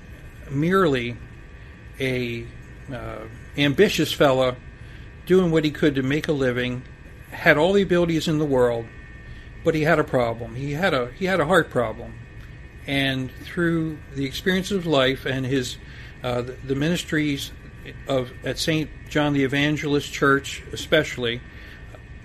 merely 0.50 1.18
a 2.00 2.46
uh, 2.92 3.26
ambitious 3.58 4.14
fella 4.14 4.56
doing 5.26 5.52
what 5.52 5.66
he 5.66 5.72
could 5.72 5.96
to 5.96 6.02
make 6.02 6.30
a 6.30 6.32
living, 6.32 6.82
had 7.32 7.58
all 7.58 7.74
the 7.74 7.82
abilities 7.82 8.30
in 8.30 8.40
the 8.40 8.46
world, 8.46 8.86
but 9.66 9.76
he 9.76 9.82
had 9.82 10.00
a 10.00 10.04
problem. 10.04 10.56
He 10.56 10.72
had 10.72 10.94
a 10.94 11.12
he 11.12 11.26
had 11.26 11.42
a 11.42 11.46
heart 11.46 11.70
problem, 11.70 12.14
and 12.88 13.30
through 13.44 13.98
the 14.16 14.26
experience 14.26 14.72
of 14.72 14.86
life 14.86 15.26
and 15.26 15.46
his 15.46 15.78
Uh, 16.24 16.44
the, 16.44 16.52
the, 16.68 16.76
ministries 16.76 17.52
of 18.08 18.32
at 18.46 18.58
St. 18.58 18.90
John 19.10 19.34
the 19.34 19.44
Evangelist 19.44 20.12
Church, 20.12 20.64
especially, 20.72 21.42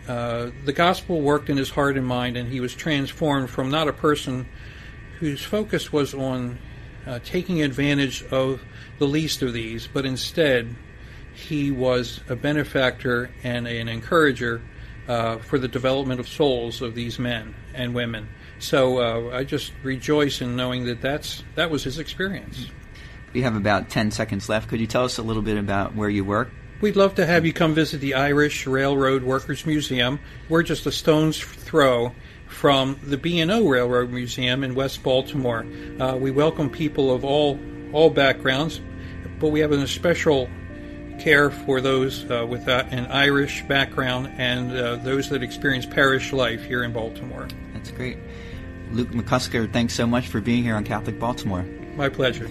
uh, 0.08 0.50
the 0.64 0.72
gospel 0.72 1.20
worked 1.20 1.50
in 1.50 1.56
his 1.56 1.70
heart 1.70 1.96
and 1.96 2.06
mind, 2.06 2.36
and 2.36 2.48
he 2.48 2.60
was 2.60 2.75
transformed 2.75 3.50
from 3.50 3.70
not 3.70 3.88
a 3.88 3.92
person 3.92 4.46
whose 5.18 5.42
focus 5.42 5.92
was 5.92 6.14
on 6.14 6.58
uh, 7.06 7.18
taking 7.25 7.62
advantage 7.62 8.25
of 8.30 8.62
the 8.98 9.06
least 9.06 9.42
of 9.42 9.52
these, 9.52 9.86
but 9.86 10.04
instead 10.04 10.75
he 11.34 11.70
was 11.70 12.20
a 12.28 12.36
benefactor 12.36 13.30
and 13.42 13.66
an 13.66 13.88
encourager 13.88 14.62
uh, 15.08 15.38
for 15.38 15.58
the 15.58 15.68
development 15.68 16.18
of 16.20 16.28
souls 16.28 16.82
of 16.82 16.94
these 16.94 17.18
men 17.18 17.54
and 17.75 17.94
women. 17.94 18.28
So 18.58 18.98
uh, 18.98 19.36
I 19.36 19.44
just 19.44 19.72
rejoice 19.82 20.40
in 20.40 20.56
knowing 20.56 20.86
that 20.86 21.00
that's 21.00 21.44
that 21.54 21.70
was 21.70 21.84
his 21.84 21.98
experience. 21.98 22.70
We 23.37 23.43
have 23.43 23.55
about 23.55 23.90
ten 23.90 24.11
seconds 24.12 24.49
left. 24.49 24.71
Could 24.71 24.81
you 24.81 24.87
tell 24.87 25.05
us 25.05 25.19
a 25.19 25.23
little 25.23 25.43
bit 25.43 25.59
about 25.59 25.95
where 25.95 26.09
you 26.09 26.25
work? 26.25 26.49
We'd 26.81 26.97
love 26.97 27.16
to 27.16 27.26
have 27.26 27.45
you 27.45 27.52
come 27.52 27.75
visit 27.75 28.00
the 28.00 28.14
Irish 28.14 28.66
Railroad 28.66 29.25
Workers 29.25 29.66
Museum. 29.66 30.21
We're 30.49 30.62
just 30.62 30.87
a 30.87 30.90
stone's 30.90 31.38
throw 31.38 32.14
from 32.49 32.99
the 33.02 33.19
B&O 33.19 33.69
Railroad 33.69 34.09
Museum 34.09 34.64
in 34.64 34.75
West 34.75 35.02
Baltimore. 35.02 35.66
Uh, 36.00 36.16
we 36.16 36.31
welcome 36.31 36.71
people 36.71 37.12
of 37.12 37.26
all 37.26 37.61
all 37.93 38.09
backgrounds, 38.09 38.81
but 39.38 39.49
we 39.49 39.61
have 39.61 39.71
an 39.71 39.87
special 39.87 40.49
care 41.21 41.50
for 41.50 41.83
those 41.83 42.25
uh, 42.31 42.47
with 42.49 42.66
uh, 42.66 42.85
an 42.88 43.05
Irish 43.09 43.64
background 43.64 44.33
and 44.38 44.73
uh, 44.73 44.97
those 44.97 45.28
that 45.28 45.43
experience 45.43 45.85
parish 45.85 46.33
life 46.33 46.64
here 46.64 46.85
in 46.85 46.95
Baltimore. 46.95 47.49
That's 47.75 47.90
great. 47.90 48.16
Luke 48.93 49.11
McCusker, 49.11 49.71
thanks 49.71 49.93
so 49.93 50.07
much 50.07 50.28
for 50.28 50.40
being 50.40 50.62
here 50.62 50.75
on 50.75 50.85
Catholic 50.85 51.19
Baltimore. 51.19 51.64
My 51.97 52.09
pleasure. 52.09 52.49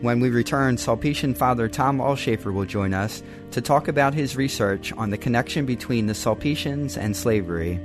When 0.00 0.20
we 0.20 0.30
return, 0.30 0.76
Sulpician 0.76 1.36
Father 1.36 1.68
Tom 1.68 1.98
Ulshafer 1.98 2.52
will 2.52 2.64
join 2.64 2.94
us 2.94 3.20
to 3.50 3.60
talk 3.60 3.88
about 3.88 4.14
his 4.14 4.36
research 4.36 4.92
on 4.92 5.10
the 5.10 5.18
connection 5.18 5.66
between 5.66 6.06
the 6.06 6.14
Sulpicians 6.14 6.96
and 6.96 7.16
slavery. 7.16 7.80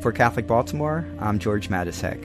For 0.00 0.12
Catholic 0.12 0.46
Baltimore, 0.46 1.04
I'm 1.18 1.40
George 1.40 1.68
Matysek. 1.68 2.22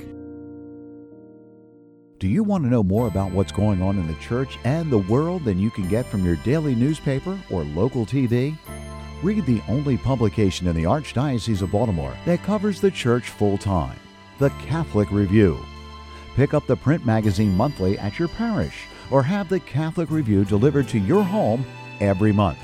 Do 2.20 2.28
you 2.28 2.44
want 2.44 2.66
to 2.66 2.70
know 2.70 2.84
more 2.84 3.08
about 3.08 3.32
what's 3.32 3.52
going 3.52 3.82
on 3.82 3.98
in 3.98 4.06
the 4.06 4.14
church 4.16 4.60
and 4.64 4.92
the 4.92 5.00
world 5.00 5.44
than 5.44 5.58
you 5.58 5.72
can 5.72 5.90
get 5.90 6.06
from 6.06 6.24
your 6.24 6.36
daily 6.36 6.76
newspaper 6.76 7.40
or 7.50 7.64
local 7.64 8.06
TV? 8.06 8.56
Read 9.24 9.44
the 9.48 9.64
only 9.68 9.98
publication 9.98 10.68
in 10.68 10.76
the 10.76 10.84
Archdiocese 10.84 11.64
of 11.64 11.72
Baltimore 11.72 12.16
that 12.26 12.44
covers 12.44 12.80
the 12.80 12.92
church 12.92 13.30
full 13.30 13.58
time 13.58 13.98
the 14.38 14.50
Catholic 14.68 15.10
Review. 15.12 15.58
Pick 16.36 16.54
up 16.54 16.68
the 16.68 16.76
print 16.76 17.08
magazine 17.08 17.58
monthly 17.58 17.98
at 17.98 18.20
your 18.20 18.28
parish 18.28 18.86
or 19.12 19.22
have 19.22 19.50
the 19.50 19.60
Catholic 19.60 20.10
Review 20.10 20.46
delivered 20.46 20.88
to 20.90 21.00
your 21.00 21.24
home 21.24 21.66
every 22.00 22.32
month. 22.32 22.58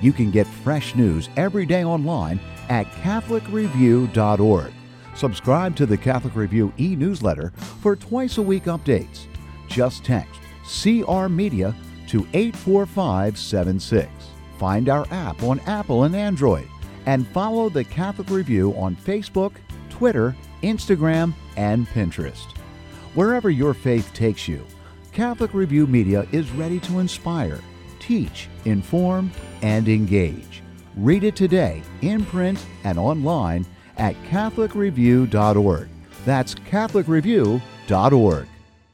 You 0.00 0.12
can 0.12 0.30
get 0.30 0.46
fresh 0.46 0.94
news 0.94 1.28
every 1.36 1.66
day 1.66 1.84
online 1.84 2.38
at 2.68 2.86
CatholicReview.org. 3.02 4.72
Subscribe 5.14 5.74
to 5.74 5.86
the 5.86 5.96
Catholic 5.96 6.36
Review 6.36 6.72
e 6.78 6.94
newsletter 6.94 7.50
for 7.80 7.96
twice 7.96 8.38
a 8.38 8.42
week 8.42 8.64
updates. 8.64 9.26
Just 9.66 10.04
text 10.04 10.40
CR 10.62 11.26
Media 11.26 11.74
to 12.08 12.26
84576. 12.34 14.08
Find 14.58 14.88
our 14.88 15.06
app 15.10 15.42
on 15.42 15.60
Apple 15.60 16.04
and 16.04 16.14
Android. 16.14 16.68
And 17.06 17.26
follow 17.28 17.68
the 17.68 17.84
Catholic 17.84 18.28
Review 18.30 18.72
on 18.76 18.94
Facebook, 18.94 19.52
Twitter, 19.88 20.36
Instagram, 20.62 21.32
and 21.56 21.86
Pinterest. 21.88 22.56
Wherever 23.14 23.50
your 23.50 23.72
faith 23.72 24.12
takes 24.12 24.46
you, 24.46 24.64
Catholic 25.18 25.52
Review 25.52 25.88
Media 25.88 26.24
is 26.30 26.48
ready 26.52 26.78
to 26.78 27.00
inspire, 27.00 27.58
teach, 27.98 28.48
inform, 28.66 29.32
and 29.62 29.88
engage. 29.88 30.62
Read 30.94 31.24
it 31.24 31.34
today 31.34 31.82
in 32.02 32.24
print 32.24 32.64
and 32.84 33.00
online 33.00 33.66
at 33.96 34.14
CatholicReview.org. 34.26 35.88
That's 36.24 36.54
CatholicReview.org. 36.54 38.48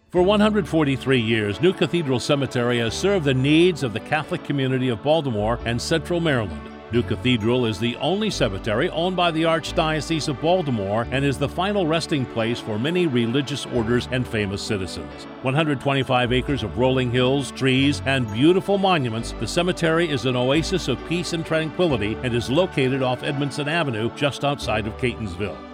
For 0.09 0.23
143 0.23 1.21
years, 1.21 1.61
New 1.61 1.75
Cathedral 1.75 2.19
Cemetery 2.19 2.79
has 2.79 2.95
served 2.95 3.27
the 3.27 3.35
needs 3.35 3.83
of 3.83 3.93
the 3.93 4.01
Catholic 4.01 4.45
community 4.45 4.89
of 4.89 5.03
Baltimore 5.03 5.59
and 5.67 5.79
Central 5.79 6.21
Maryland. 6.21 6.74
New 6.95 7.03
Cathedral 7.03 7.67
is 7.67 7.81
the 7.81 7.97
only 7.97 8.31
cemetery 8.31 8.89
owned 8.91 9.17
by 9.17 9.33
the 9.33 9.43
Archdiocese 9.43 10.29
of 10.29 10.41
Baltimore 10.41 11.09
and 11.11 11.25
is 11.25 11.37
the 11.37 11.49
final 11.49 11.89
resting 11.89 12.25
place 12.25 12.61
for 12.61 12.79
many 12.79 13.09
religious 13.09 13.67
orders 13.67 14.07
and 14.13 14.25
famous 14.25 14.63
citizens. 14.63 15.25
125 15.43 16.33
acres 16.33 16.63
of 16.63 16.79
rolling 16.79 17.11
hills, 17.11 17.51
trees, 17.51 18.01
and 18.07 18.33
beautiful 18.33 18.79
monuments, 18.79 19.33
the 19.41 19.47
cemetery 19.49 20.09
is 20.09 20.25
an 20.25 20.37
oasis 20.37 20.87
of 20.87 21.05
peace 21.09 21.33
and 21.33 21.45
tranquility 21.45 22.17
and 22.23 22.33
is 22.33 22.49
located 22.49 23.03
off 23.03 23.25
Edmondson 23.25 23.67
Avenue 23.69 24.09
just 24.15 24.45
outside 24.45 24.87
of 24.87 24.97
Catonsville. 24.99 25.74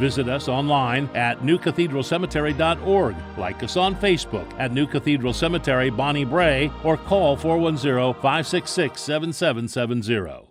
Visit 0.00 0.30
us 0.30 0.48
online 0.48 1.10
at 1.14 1.40
newcathedralcemetery.org. 1.40 3.16
Like 3.36 3.62
us 3.62 3.76
on 3.76 3.94
Facebook 3.94 4.50
at 4.58 4.72
New 4.72 4.86
Cathedral 4.86 5.34
Cemetery, 5.34 5.90
Bonnie 5.90 6.24
Brae, 6.24 6.72
or 6.84 6.96
call 6.96 7.36
410 7.36 8.14
566 8.14 8.98
7770. 8.98 10.46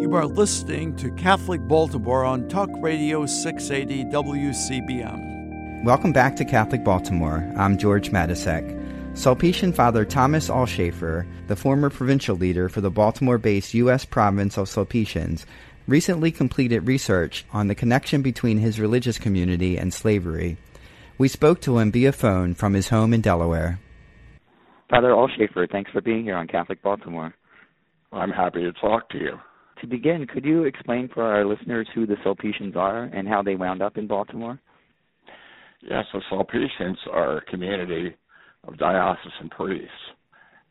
You 0.00 0.14
are 0.14 0.26
listening 0.26 0.94
to 0.94 1.10
Catholic 1.14 1.66
Baltimore 1.66 2.24
on 2.24 2.46
Talk 2.48 2.70
Radio 2.80 3.26
680 3.26 4.04
WCBM. 4.12 5.82
Welcome 5.84 6.12
back 6.12 6.36
to 6.36 6.44
Catholic 6.44 6.84
Baltimore. 6.84 7.52
I'm 7.56 7.76
George 7.76 8.12
Matysek. 8.12 8.83
Sulpician 9.14 9.72
Father 9.72 10.04
Thomas 10.04 10.50
Ulshafer, 10.50 11.24
the 11.46 11.54
former 11.54 11.88
provincial 11.88 12.36
leader 12.36 12.68
for 12.68 12.80
the 12.80 12.90
Baltimore 12.90 13.38
based 13.38 13.72
U.S. 13.74 14.04
province 14.04 14.58
of 14.58 14.68
Sulpicians, 14.68 15.46
recently 15.86 16.32
completed 16.32 16.88
research 16.88 17.46
on 17.52 17.68
the 17.68 17.76
connection 17.76 18.22
between 18.22 18.58
his 18.58 18.80
religious 18.80 19.16
community 19.16 19.78
and 19.78 19.94
slavery. 19.94 20.56
We 21.16 21.28
spoke 21.28 21.60
to 21.60 21.78
him 21.78 21.92
via 21.92 22.10
phone 22.10 22.54
from 22.54 22.74
his 22.74 22.88
home 22.88 23.14
in 23.14 23.20
Delaware. 23.20 23.78
Father 24.90 25.10
Ulshafer, 25.10 25.70
thanks 25.70 25.92
for 25.92 26.00
being 26.00 26.24
here 26.24 26.36
on 26.36 26.48
Catholic 26.48 26.82
Baltimore. 26.82 27.32
I'm 28.12 28.30
happy 28.30 28.62
to 28.62 28.72
talk 28.72 29.08
to 29.10 29.18
you. 29.18 29.38
To 29.80 29.86
begin, 29.86 30.26
could 30.26 30.44
you 30.44 30.64
explain 30.64 31.08
for 31.08 31.22
our 31.22 31.44
listeners 31.44 31.86
who 31.94 32.04
the 32.04 32.16
Sulpicians 32.24 32.74
are 32.74 33.04
and 33.04 33.28
how 33.28 33.42
they 33.42 33.54
wound 33.54 33.80
up 33.80 33.96
in 33.96 34.08
Baltimore? 34.08 34.58
Yes, 35.82 36.04
the 36.12 36.20
Sulpicians 36.28 36.98
are 37.12 37.38
a 37.38 37.44
community 37.44 38.16
of 38.66 38.78
diocesan 38.78 39.50
priests, 39.50 39.90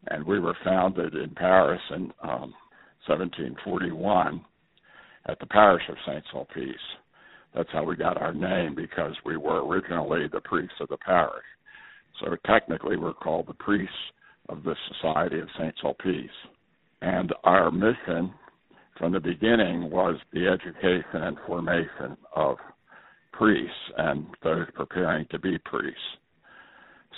and 0.07 0.25
we 0.25 0.39
were 0.39 0.55
founded 0.63 1.15
in 1.15 1.29
Paris 1.31 1.81
in 1.91 2.11
um, 2.23 2.53
1741 3.07 4.43
at 5.27 5.39
the 5.39 5.45
parish 5.47 5.83
of 5.89 5.95
St. 6.05 6.23
Sulpice. 6.33 6.73
That's 7.55 7.69
how 7.71 7.83
we 7.83 7.95
got 7.95 8.21
our 8.21 8.33
name 8.33 8.75
because 8.75 9.13
we 9.25 9.37
were 9.37 9.65
originally 9.65 10.27
the 10.31 10.41
priests 10.41 10.75
of 10.79 10.89
the 10.89 10.97
parish. 10.97 11.45
So 12.19 12.35
technically, 12.45 12.97
we're 12.97 13.13
called 13.13 13.47
the 13.47 13.53
priests 13.53 13.95
of 14.49 14.63
the 14.63 14.75
Society 14.89 15.39
of 15.39 15.47
St. 15.57 15.73
Sulpice. 15.83 16.27
And 17.01 17.33
our 17.43 17.71
mission 17.71 18.33
from 18.97 19.13
the 19.13 19.19
beginning 19.19 19.89
was 19.89 20.15
the 20.31 20.47
education 20.47 21.21
and 21.23 21.37
formation 21.45 22.17
of 22.35 22.57
priests 23.31 23.75
and 23.97 24.27
those 24.43 24.67
preparing 24.73 25.25
to 25.31 25.39
be 25.39 25.57
priests. 25.59 25.99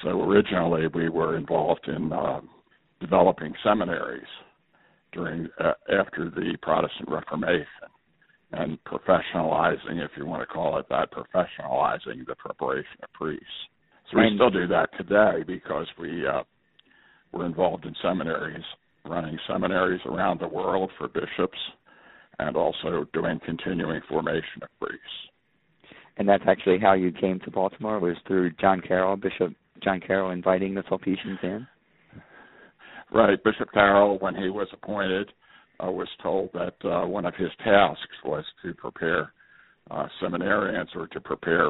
So 0.05 0.21
originally, 0.21 0.85
we 0.93 1.09
were 1.09 1.35
involved 1.35 1.87
in 1.87 2.13
uh, 2.13 2.41
developing 3.01 3.55
seminaries 3.63 4.27
during 5.11 5.49
uh, 5.59 5.71
after 5.91 6.29
the 6.29 6.55
Protestant 6.61 7.09
Reformation 7.09 7.65
and 8.51 8.77
professionalizing, 8.83 10.05
if 10.05 10.11
you 10.15 10.27
want 10.27 10.43
to 10.43 10.45
call 10.45 10.77
it 10.77 10.85
that, 10.89 11.09
professionalizing 11.11 12.23
the 12.27 12.35
preparation 12.35 12.99
of 13.01 13.11
priests. 13.13 13.45
So 14.11 14.19
we 14.19 14.29
still 14.35 14.51
do 14.51 14.67
that 14.67 14.89
today 14.95 15.43
because 15.45 15.87
we 15.99 16.27
uh, 16.27 16.43
we're 17.31 17.47
involved 17.47 17.85
in 17.85 17.95
seminaries, 18.03 18.63
running 19.05 19.39
seminaries 19.47 20.01
around 20.05 20.39
the 20.39 20.47
world 20.47 20.91
for 20.99 21.07
bishops, 21.07 21.57
and 22.37 22.55
also 22.55 23.07
doing 23.11 23.39
continuing 23.43 24.01
formation 24.07 24.61
of 24.61 24.69
priests. 24.79 25.01
And 26.17 26.29
that's 26.29 26.43
actually 26.47 26.77
how 26.79 26.93
you 26.93 27.11
came 27.11 27.39
to 27.39 27.49
Baltimore 27.49 27.99
was 27.99 28.17
through 28.27 28.51
John 28.61 28.81
Carroll, 28.81 29.17
Bishop 29.17 29.53
John 29.85 30.01
Carroll, 30.01 30.31
inviting 30.31 30.73
the 30.73 30.83
Sulpicians 30.89 31.39
in. 31.43 31.67
Right, 33.13 33.41
Bishop 33.43 33.71
Carroll, 33.71 34.17
when 34.17 34.35
he 34.35 34.49
was 34.49 34.67
appointed 34.73 35.31
uh, 35.79 35.91
was 35.91 36.07
told 36.23 36.49
that 36.53 36.75
uh, 36.83 37.05
one 37.05 37.25
of 37.25 37.35
his 37.35 37.51
tasks 37.63 38.01
was 38.23 38.43
to 38.63 38.73
prepare 38.73 39.31
uh, 39.91 40.07
seminarians 40.21 40.87
or 40.95 41.05
to 41.07 41.21
prepare 41.21 41.69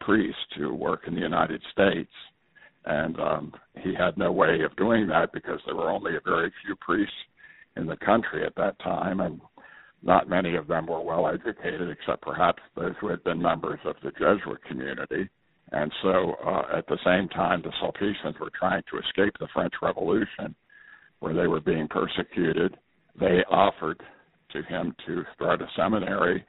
priests 0.00 0.40
to 0.58 0.74
work 0.74 1.02
in 1.06 1.14
the 1.14 1.20
United 1.20 1.62
States. 1.70 2.10
And 2.84 3.18
um, 3.20 3.52
he 3.80 3.94
had 3.94 4.18
no 4.18 4.32
way 4.32 4.62
of 4.62 4.74
doing 4.76 5.06
that 5.06 5.32
because 5.32 5.60
there 5.64 5.76
were 5.76 5.90
only 5.90 6.16
a 6.16 6.20
very 6.24 6.50
few 6.64 6.74
priests 6.76 7.14
in 7.76 7.86
the 7.86 7.96
country 7.96 8.44
at 8.44 8.56
that 8.56 8.76
time, 8.80 9.20
and 9.20 9.40
not 10.02 10.28
many 10.28 10.56
of 10.56 10.66
them 10.66 10.86
were 10.86 11.00
well 11.00 11.28
educated, 11.28 11.88
except 11.90 12.22
perhaps 12.22 12.60
those 12.74 12.94
who 13.00 13.08
had 13.08 13.22
been 13.22 13.40
members 13.40 13.78
of 13.84 13.94
the 14.02 14.10
Jesuit 14.10 14.64
community. 14.68 15.28
And 15.72 15.90
so, 16.02 16.34
uh, 16.46 16.76
at 16.76 16.86
the 16.86 16.98
same 17.04 17.28
time, 17.30 17.62
the 17.62 17.72
Sulpicians 17.80 18.38
were 18.38 18.50
trying 18.58 18.82
to 18.90 18.98
escape 18.98 19.34
the 19.40 19.48
French 19.54 19.72
Revolution, 19.80 20.54
where 21.20 21.34
they 21.34 21.46
were 21.46 21.60
being 21.60 21.88
persecuted. 21.88 22.76
They 23.18 23.42
offered 23.50 24.02
to 24.52 24.62
him 24.62 24.94
to 25.06 25.24
start 25.34 25.62
a 25.62 25.66
seminary, 25.74 26.44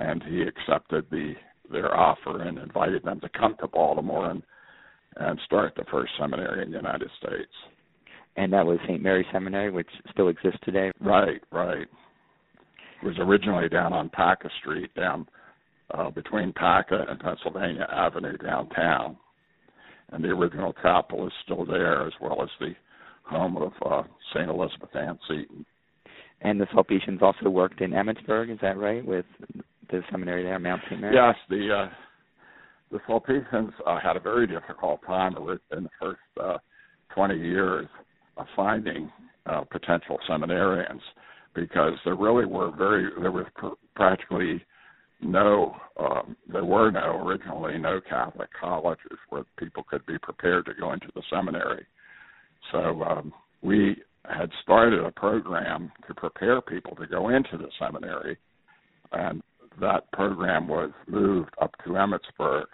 and 0.00 0.22
he 0.24 0.42
accepted 0.42 1.06
the 1.10 1.34
their 1.70 1.96
offer 1.96 2.42
and 2.42 2.58
invited 2.58 3.02
them 3.04 3.20
to 3.20 3.28
come 3.30 3.56
to 3.58 3.68
Baltimore 3.68 4.30
and 4.30 4.42
and 5.16 5.38
start 5.46 5.74
the 5.76 5.84
first 5.90 6.12
seminary 6.18 6.64
in 6.64 6.70
the 6.70 6.76
United 6.76 7.08
States. 7.18 7.52
And 8.36 8.52
that 8.52 8.66
was 8.66 8.78
St. 8.82 9.00
Mary's 9.00 9.26
Seminary, 9.32 9.70
which 9.70 9.88
still 10.10 10.28
exists 10.28 10.58
today. 10.64 10.90
Right, 11.00 11.40
right. 11.52 11.86
It 13.02 13.06
was 13.06 13.14
originally 13.20 13.68
down 13.68 13.92
on 13.92 14.08
Paca 14.08 14.50
Street, 14.60 14.92
down 14.94 15.28
uh, 15.92 16.10
between 16.10 16.52
Paca 16.52 17.04
and 17.08 17.20
Pennsylvania 17.20 17.86
Avenue 17.90 18.36
downtown. 18.38 19.16
And 20.10 20.22
the 20.22 20.28
original 20.28 20.74
chapel 20.82 21.26
is 21.26 21.32
still 21.44 21.64
there, 21.64 22.06
as 22.06 22.12
well 22.20 22.42
as 22.42 22.48
the 22.60 22.72
home 23.24 23.56
of 23.56 23.72
uh, 23.84 24.02
St. 24.34 24.48
Elizabeth 24.48 24.94
Ann 24.94 25.18
Seton. 25.28 25.64
And 26.42 26.60
the 26.60 26.66
Sulpicians 26.74 27.22
also 27.22 27.48
worked 27.48 27.80
in 27.80 27.92
Emmitsburg, 27.92 28.52
is 28.52 28.58
that 28.60 28.76
right, 28.76 29.04
with 29.04 29.24
the 29.90 30.02
seminary 30.10 30.42
there, 30.42 30.58
Mount 30.58 30.82
St. 30.88 31.00
Mary? 31.00 31.14
Yes, 31.14 31.34
the 31.48 31.74
uh, 31.74 31.88
the 32.90 33.00
Sulpicians 33.08 33.72
uh, 33.86 33.98
had 33.98 34.16
a 34.16 34.20
very 34.20 34.46
difficult 34.46 35.00
time 35.06 35.34
in 35.36 35.84
the 35.84 35.90
first 36.00 36.20
uh, 36.40 36.58
20 37.14 37.36
years 37.36 37.86
of 38.36 38.46
finding 38.54 39.10
uh, 39.46 39.62
potential 39.70 40.18
seminarians 40.28 41.00
because 41.54 41.94
there 42.04 42.14
really 42.14 42.44
were 42.44 42.70
very 42.76 43.08
there 43.20 43.32
was 43.32 43.46
pr- 43.54 43.68
practically 43.94 44.62
no 45.24 45.76
um, 45.98 46.36
there 46.52 46.64
were 46.64 46.90
no 46.90 47.26
originally 47.26 47.78
no 47.78 48.00
Catholic 48.00 48.48
colleges 48.58 49.18
where 49.28 49.44
people 49.58 49.84
could 49.84 50.04
be 50.06 50.18
prepared 50.18 50.66
to 50.66 50.74
go 50.74 50.92
into 50.92 51.08
the 51.14 51.22
seminary. 51.30 51.86
So 52.72 53.02
um, 53.02 53.32
we 53.62 53.96
had 54.24 54.50
started 54.62 55.04
a 55.04 55.10
program 55.10 55.92
to 56.08 56.14
prepare 56.14 56.60
people 56.60 56.96
to 56.96 57.06
go 57.06 57.28
into 57.28 57.56
the 57.56 57.68
seminary, 57.78 58.36
and 59.12 59.42
that 59.80 60.10
program 60.12 60.68
was 60.68 60.90
moved 61.06 61.50
up 61.60 61.72
to 61.84 61.90
Emmitsburg 61.90 62.66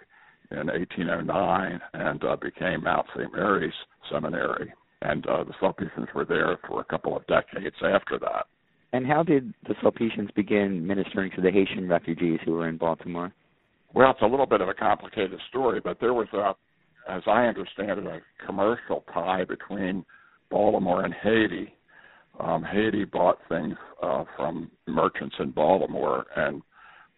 in 0.51 0.67
1809 0.67 1.79
and 1.93 2.23
uh, 2.23 2.35
became 2.35 2.83
Mount 2.83 3.07
St. 3.15 3.31
Mary's 3.33 3.73
Seminary. 4.11 4.73
And 5.01 5.25
uh, 5.27 5.43
the 5.43 5.53
Sulpicians 5.59 6.09
were 6.13 6.25
there 6.25 6.57
for 6.67 6.81
a 6.81 6.85
couple 6.85 7.15
of 7.15 7.25
decades 7.27 7.75
after 7.83 8.19
that. 8.19 8.45
And 8.93 9.05
how 9.07 9.23
did 9.23 9.53
the 9.67 9.75
Sulpicians 9.81 10.29
begin 10.35 10.85
ministering 10.85 11.31
to 11.35 11.41
the 11.41 11.51
Haitian 11.51 11.87
refugees 11.87 12.39
who 12.43 12.53
were 12.53 12.67
in 12.67 12.77
Baltimore? 12.77 13.33
Well, 13.93 14.11
it's 14.11 14.21
a 14.21 14.25
little 14.25 14.45
bit 14.45 14.61
of 14.61 14.69
a 14.69 14.73
complicated 14.73 15.39
story, 15.49 15.79
but 15.81 15.99
there 15.99 16.13
was 16.13 16.27
a, 16.33 16.53
as 17.09 17.23
I 17.25 17.45
understand 17.45 17.91
it, 17.91 18.05
a 18.05 18.19
commercial 18.45 19.03
tie 19.13 19.45
between 19.45 20.05
Baltimore 20.49 21.03
and 21.03 21.13
Haiti. 21.13 21.73
Um, 22.39 22.63
Haiti 22.63 23.05
bought 23.05 23.39
things 23.49 23.75
uh, 24.01 24.23
from 24.35 24.71
merchants 24.87 25.35
in 25.39 25.51
Baltimore, 25.51 26.25
and 26.35 26.61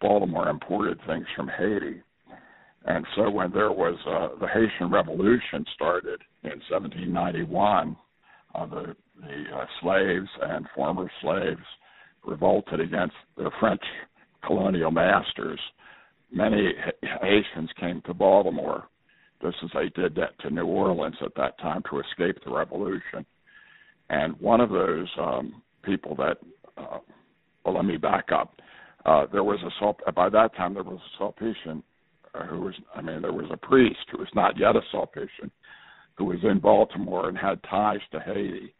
Baltimore 0.00 0.48
imported 0.48 0.98
things 1.06 1.26
from 1.36 1.48
Haiti. 1.48 2.02
And 2.86 3.06
so 3.16 3.30
when 3.30 3.50
there 3.52 3.72
was 3.72 3.96
uh, 4.06 4.38
the 4.38 4.46
Haitian 4.46 4.92
Revolution 4.92 5.64
started 5.74 6.20
in 6.42 6.60
1791, 6.70 7.96
uh, 8.54 8.66
the, 8.66 8.96
uh, 9.54 9.64
slaves 9.80 10.28
and 10.42 10.66
former 10.74 11.10
slaves 11.22 11.62
revolted 12.26 12.80
against 12.80 13.14
the 13.36 13.50
French 13.60 13.82
colonial 14.46 14.90
masters. 14.90 15.60
Many 16.32 16.72
Haitians 17.22 17.70
came 17.78 18.02
to 18.06 18.14
Baltimore, 18.14 18.84
just 19.42 19.56
as 19.62 19.70
they 19.74 19.88
did 20.00 20.14
that 20.16 20.38
to 20.40 20.50
New 20.50 20.66
Orleans 20.66 21.16
at 21.24 21.34
that 21.36 21.58
time 21.58 21.82
to 21.90 22.00
escape 22.00 22.42
the 22.44 22.54
revolution. 22.54 23.24
And 24.10 24.38
one 24.40 24.60
of 24.60 24.70
those 24.70 25.08
um, 25.18 25.62
people 25.82 26.14
that, 26.16 26.38
uh, 26.76 26.98
well, 27.64 27.74
let 27.76 27.84
me 27.84 27.96
back 27.96 28.26
up. 28.32 28.60
Uh, 29.06 29.26
there 29.32 29.44
was 29.44 29.58
a 29.62 30.12
by 30.12 30.30
that 30.30 30.54
time 30.56 30.74
there 30.74 30.82
was 30.82 30.98
a 30.98 31.22
Sulpician 31.22 31.82
uh, 32.34 32.46
who 32.46 32.60
was 32.60 32.74
I 32.94 33.02
mean 33.02 33.20
there 33.20 33.32
was 33.32 33.50
a 33.52 33.56
priest 33.56 33.98
who 34.10 34.18
was 34.18 34.28
not 34.34 34.58
yet 34.58 34.76
a 34.76 34.80
Sulpician 34.94 35.50
who 36.16 36.24
was 36.26 36.38
in 36.42 36.58
Baltimore 36.58 37.28
and 37.28 37.36
had 37.36 37.62
ties 37.64 38.00
to 38.12 38.20
Haiti, 38.20 38.74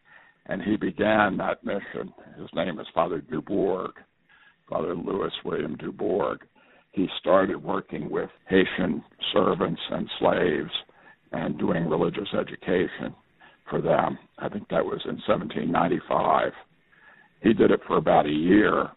and 0.47 0.63
he 0.63 0.77
began 0.77 1.37
that 1.39 1.65
mission. 1.65 2.13
His 2.39 2.49
name 2.55 2.79
is 2.79 2.87
Father 2.95 3.21
Dubourg, 3.21 3.93
Father 4.69 4.95
Louis 4.95 5.33
William 5.45 5.77
Dubourg. 5.77 6.39
He 6.93 7.09
started 7.19 7.63
working 7.63 8.11
with 8.11 8.31
Haitian 8.49 9.03
servants 9.33 9.81
and 9.91 10.09
slaves 10.19 10.71
and 11.33 11.59
doing 11.59 11.89
religious 11.89 12.29
education 12.39 13.15
for 13.69 13.81
them. 13.81 14.19
I 14.39 14.49
think 14.49 14.69
that 14.69 14.85
was 14.85 15.01
in 15.05 15.21
1795. 15.27 16.53
He 17.43 17.53
did 17.53 17.71
it 17.71 17.81
for 17.87 17.97
about 17.97 18.27
a 18.27 18.31
year 18.31 18.91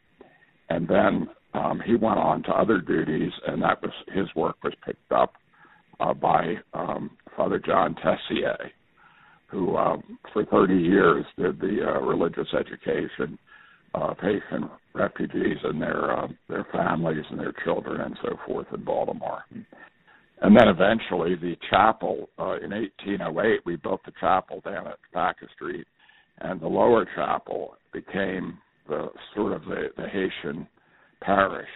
and 0.69 0.87
then 0.87 1.27
um, 1.53 1.81
he 1.85 1.95
went 1.95 2.19
on 2.19 2.43
to 2.43 2.51
other 2.51 2.79
duties, 2.79 3.31
and 3.47 3.61
that 3.61 3.81
was 3.81 3.91
his 4.13 4.27
work 4.35 4.57
was 4.63 4.73
picked 4.85 5.11
up 5.11 5.33
uh, 5.99 6.13
by 6.13 6.55
um, 6.73 7.11
Father 7.35 7.59
John 7.59 7.95
Tessier, 7.95 8.71
who 9.47 9.75
uh, 9.75 9.97
for 10.33 10.45
30 10.45 10.75
years 10.75 11.25
did 11.37 11.59
the 11.59 11.79
uh, 11.85 11.99
religious 12.01 12.47
education 12.53 13.37
of 13.93 14.17
Haitian 14.19 14.69
refugees 14.93 15.57
and 15.63 15.81
their 15.81 16.11
uh, 16.11 16.27
their 16.49 16.67
families 16.71 17.23
and 17.29 17.39
their 17.39 17.53
children 17.63 18.01
and 18.01 18.17
so 18.21 18.37
forth 18.45 18.67
in 18.73 18.83
Baltimore. 18.83 19.43
And 20.41 20.55
then 20.55 20.67
eventually 20.67 21.35
the 21.35 21.55
chapel 21.69 22.29
uh, 22.37 22.57
in 22.63 22.71
1808, 22.71 23.61
we 23.65 23.75
built 23.77 24.01
the 24.05 24.11
chapel 24.19 24.61
down 24.63 24.87
at 24.87 24.99
Paca 25.13 25.47
Street, 25.55 25.87
and 26.39 26.61
the 26.61 26.67
lower 26.67 27.07
chapel 27.15 27.75
became 27.91 28.59
the 28.87 29.07
sort 29.35 29.53
of 29.53 29.63
the, 29.65 29.87
the 29.97 30.07
Haitian 30.07 30.67
parish. 31.21 31.69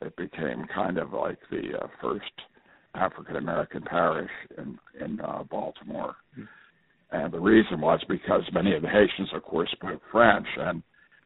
It 0.00 0.16
became 0.16 0.66
kind 0.74 0.98
of 0.98 1.12
like 1.12 1.38
the 1.50 1.78
uh, 1.80 1.86
first 2.02 2.24
African 2.94 3.36
American 3.36 3.82
parish 3.82 4.30
in 4.58 4.78
in 5.02 5.20
uh, 5.20 5.44
Baltimore, 5.44 6.16
mm-hmm. 6.32 6.44
And 7.12 7.32
the 7.32 7.40
reason 7.40 7.80
was 7.80 8.00
because 8.08 8.42
many 8.52 8.74
of 8.74 8.82
the 8.82 8.88
Haitians, 8.88 9.30
of 9.34 9.42
course, 9.42 9.70
spoke 9.72 10.02
French, 10.10 10.46
and 10.58 10.82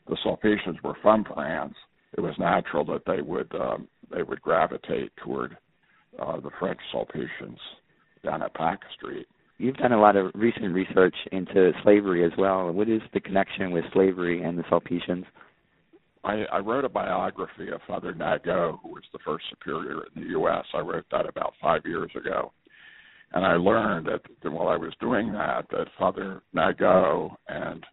the 0.08 0.16
Sulpicians 0.22 0.76
were 0.82 0.96
from 1.00 1.24
France. 1.24 1.74
It 2.16 2.20
was 2.20 2.34
natural 2.38 2.84
that 2.86 3.02
they 3.06 3.22
would 3.22 3.52
um, 3.54 3.88
they 4.10 4.22
would 4.22 4.42
gravitate 4.42 5.12
toward 5.22 5.56
uh, 6.18 6.40
the 6.40 6.50
French 6.58 6.80
Sulpicians 6.92 7.58
down 8.24 8.42
at 8.42 8.54
Paca 8.54 8.86
Street. 8.96 9.26
You've 9.58 9.76
done 9.76 9.92
a 9.92 10.00
lot 10.00 10.16
of 10.16 10.32
recent 10.34 10.74
research 10.74 11.14
into 11.32 11.72
slavery 11.82 12.24
as 12.24 12.32
well. 12.36 12.70
What 12.72 12.88
is 12.88 13.02
the 13.12 13.20
connection 13.20 13.70
with 13.70 13.84
slavery 13.92 14.42
and 14.42 14.58
the 14.58 14.64
Sulpicians? 14.68 15.24
I, 16.24 16.44
I 16.52 16.58
wrote 16.58 16.84
a 16.84 16.88
biography 16.88 17.68
of 17.68 17.80
Father 17.86 18.12
Nagot, 18.12 18.78
who 18.82 18.88
was 18.88 19.02
the 19.12 19.18
first 19.24 19.44
superior 19.50 20.02
in 20.14 20.22
the 20.22 20.28
U.S. 20.30 20.64
I 20.74 20.80
wrote 20.80 21.06
that 21.12 21.28
about 21.28 21.54
five 21.62 21.82
years 21.84 22.10
ago. 22.14 22.52
And 23.32 23.44
I 23.44 23.54
learned 23.54 24.06
that 24.06 24.52
while 24.52 24.68
I 24.68 24.76
was 24.76 24.92
doing 25.00 25.32
that, 25.32 25.66
that 25.70 25.86
Father 25.98 26.42
Nagot 26.54 27.36
and 27.48 27.84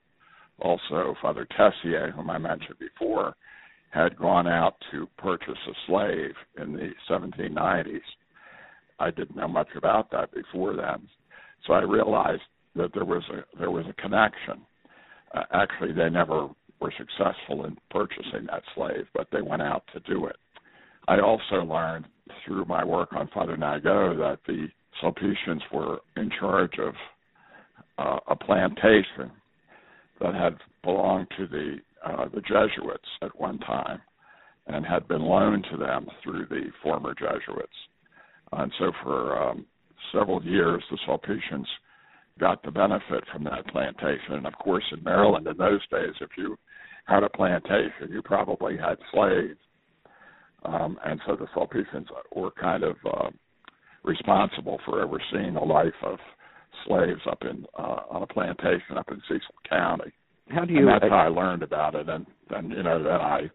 also 0.60 1.16
Father 1.22 1.48
Tessier, 1.56 2.12
whom 2.12 2.30
I 2.30 2.38
mentioned 2.38 2.78
before, 2.80 3.36
had 3.92 4.18
gone 4.18 4.48
out 4.48 4.76
to 4.92 5.08
purchase 5.18 5.58
a 5.68 5.74
slave 5.86 6.34
in 6.62 6.74
the 6.74 6.92
1790s. 7.10 8.00
I 9.00 9.12
didn't 9.12 9.36
know 9.36 9.48
much 9.48 9.70
about 9.76 10.10
that 10.12 10.34
before 10.34 10.76
then. 10.76 11.08
So 11.66 11.74
I 11.74 11.82
realized 11.82 12.42
that 12.76 12.94
there 12.94 13.06
was 13.06 13.24
a 13.32 13.58
there 13.60 13.72
was 13.72 13.86
a 13.88 14.02
connection. 14.02 14.62
Uh, 15.34 15.44
actually, 15.54 15.94
they 15.94 16.10
never 16.10 16.50
were 16.80 16.94
successful 16.98 17.66
in 17.66 17.78
purchasing 17.90 18.48
that 18.50 18.64
slave, 18.76 19.06
but 19.14 19.28
they 19.32 19.42
went 19.42 19.62
out 19.62 19.84
to 19.94 20.00
do 20.02 20.26
it. 20.28 20.38
I 21.08 21.20
also 21.20 21.64
learned 21.64 22.06
through 22.46 22.66
my 22.66 22.84
work 22.84 23.14
on 23.14 23.30
Father 23.34 23.56
Nagot 23.56 24.18
that 24.18 24.40
the 24.48 24.68
Sulpicians 25.02 25.62
were 25.72 26.00
in 26.16 26.30
charge 26.40 26.74
of 26.80 26.94
uh, 27.98 28.20
a 28.28 28.36
plantation 28.36 29.32
that 30.22 30.34
had 30.34 30.58
belonged 30.84 31.28
to 31.38 31.48
the 31.48 31.78
uh, 32.06 32.26
the 32.34 32.42
Jesuits 32.42 33.08
at 33.22 33.40
one 33.40 33.60
time 33.60 34.00
and 34.68 34.86
had 34.86 35.08
been 35.08 35.22
loaned 35.22 35.66
to 35.72 35.78
them 35.78 36.08
through 36.24 36.46
the 36.46 36.66
former 36.84 37.14
Jesuits. 37.14 37.74
And 38.52 38.72
so 38.80 38.92
for 39.04 39.42
um, 39.42 39.66
several 40.14 40.44
years, 40.44 40.84
the 40.92 40.98
Sulpicians 41.06 41.68
got 42.40 42.64
the 42.64 42.72
benefit 42.72 43.24
from 43.32 43.44
that 43.46 43.68
plantation. 43.68 44.34
And 44.34 44.46
of 44.46 44.54
course, 44.54 44.84
in 44.92 45.04
Maryland 45.04 45.48
in 45.48 45.58
those 45.58 45.86
days, 45.92 46.14
if 46.22 46.30
you 46.38 46.58
had 47.06 47.24
a 47.24 47.30
plantation, 47.30 48.10
you 48.12 48.22
probably 48.22 48.78
had 48.78 48.98
slaves. 49.12 49.58
Um, 50.64 50.98
and 51.06 51.20
so 51.26 51.36
the 51.36 51.48
Sulpicians 51.54 52.08
were 52.36 52.52
kind 52.52 52.84
of 52.84 52.96
uh, 53.06 53.30
responsible 54.08 54.80
for 54.86 55.04
overseeing 55.04 55.54
the 55.54 55.60
life 55.60 55.94
of 56.04 56.18
slaves 56.86 57.22
up 57.30 57.42
in 57.42 57.66
uh, 57.78 58.02
on 58.10 58.24
a 58.24 58.28
plantation 58.28 58.98
up 58.98 59.10
in 59.12 59.22
Cecil 59.28 59.56
County. 59.70 60.12
How 60.50 60.66
do 60.66 60.74
you? 60.74 60.80
And 60.80 60.88
that's 60.90 61.10
how 61.10 61.18
I 61.18 61.28
learned 61.28 61.64
about 61.64 61.96
it, 61.96 62.08
and 62.08 62.26
then 62.50 62.72
you 62.72 62.84
know 62.84 63.04
then 63.04 63.12
I 63.12 63.50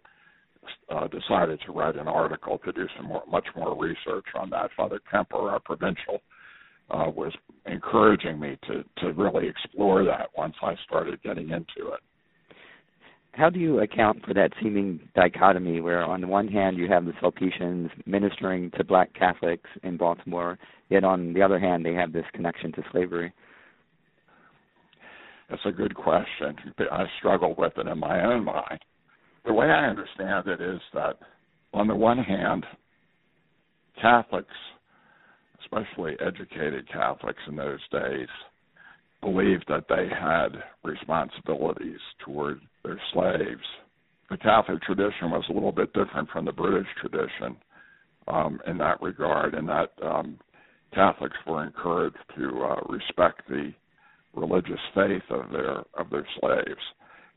uh, 0.90 1.08
decided 1.08 1.60
to 1.66 1.72
write 1.72 1.96
an 1.96 2.08
article 2.08 2.58
to 2.58 2.72
do 2.72 2.86
some 2.96 3.06
more, 3.06 3.22
much 3.30 3.46
more 3.56 3.76
research 3.76 4.26
on 4.38 4.50
that. 4.50 4.70
Father 4.76 5.00
Kemper, 5.10 5.50
our 5.50 5.60
provincial, 5.60 6.20
uh, 6.90 7.10
was 7.10 7.32
encouraging 7.66 8.38
me 8.38 8.58
to 8.66 8.84
to 8.98 9.12
really 9.12 9.48
explore 9.48 10.04
that 10.04 10.28
once 10.36 10.54
I 10.62 10.74
started 10.86 11.22
getting 11.22 11.50
into 11.50 11.92
it. 11.92 12.00
How 13.32 13.48
do 13.48 13.58
you 13.58 13.80
account 13.80 14.24
for 14.26 14.34
that 14.34 14.52
seeming 14.62 15.00
dichotomy 15.14 15.80
where 15.80 16.04
on 16.04 16.20
the 16.20 16.26
one 16.26 16.48
hand 16.48 16.76
you 16.76 16.86
have 16.88 17.06
the 17.06 17.14
Sulpicians 17.20 17.90
ministering 18.04 18.70
to 18.72 18.84
black 18.84 19.14
Catholics 19.14 19.70
in 19.82 19.96
Baltimore, 19.96 20.58
yet 20.90 21.02
on 21.02 21.32
the 21.32 21.40
other 21.40 21.58
hand 21.58 21.84
they 21.84 21.94
have 21.94 22.12
this 22.12 22.26
connection 22.34 22.72
to 22.72 22.82
slavery? 22.92 23.32
That's 25.48 25.62
a 25.64 25.72
good 25.72 25.94
question. 25.94 26.56
I 26.90 27.04
struggle 27.18 27.54
with 27.56 27.72
it 27.78 27.86
in 27.86 27.98
my 27.98 28.22
own 28.22 28.44
mind. 28.44 28.80
The 29.46 29.52
way 29.52 29.66
I 29.66 29.88
understand 29.88 30.46
it 30.46 30.60
is 30.60 30.80
that 30.92 31.18
on 31.72 31.88
the 31.88 31.96
one 31.96 32.18
hand, 32.18 32.66
Catholics 34.00 34.54
especially 35.62 36.16
educated 36.20 36.88
Catholics 36.90 37.42
in 37.48 37.56
those 37.56 37.80
days, 37.90 38.28
believed 39.22 39.64
that 39.68 39.86
they 39.88 40.08
had 40.08 40.62
responsibilities 40.84 42.00
toward 42.24 42.60
their 42.84 43.00
slaves. 43.12 43.62
The 44.28 44.36
Catholic 44.36 44.82
tradition 44.82 45.30
was 45.30 45.44
a 45.48 45.52
little 45.52 45.72
bit 45.72 45.92
different 45.94 46.28
from 46.30 46.44
the 46.44 46.52
British 46.52 46.88
tradition 47.00 47.56
um, 48.28 48.60
in 48.66 48.78
that 48.78 49.00
regard, 49.00 49.54
in 49.54 49.66
that 49.66 49.90
um, 50.02 50.38
Catholics 50.94 51.36
were 51.46 51.64
encouraged 51.64 52.16
to 52.36 52.62
uh, 52.62 52.80
respect 52.88 53.42
the 53.48 53.72
religious 54.34 54.80
faith 54.94 55.22
of 55.30 55.50
their 55.50 55.78
of 55.98 56.10
their 56.10 56.26
slaves 56.40 56.80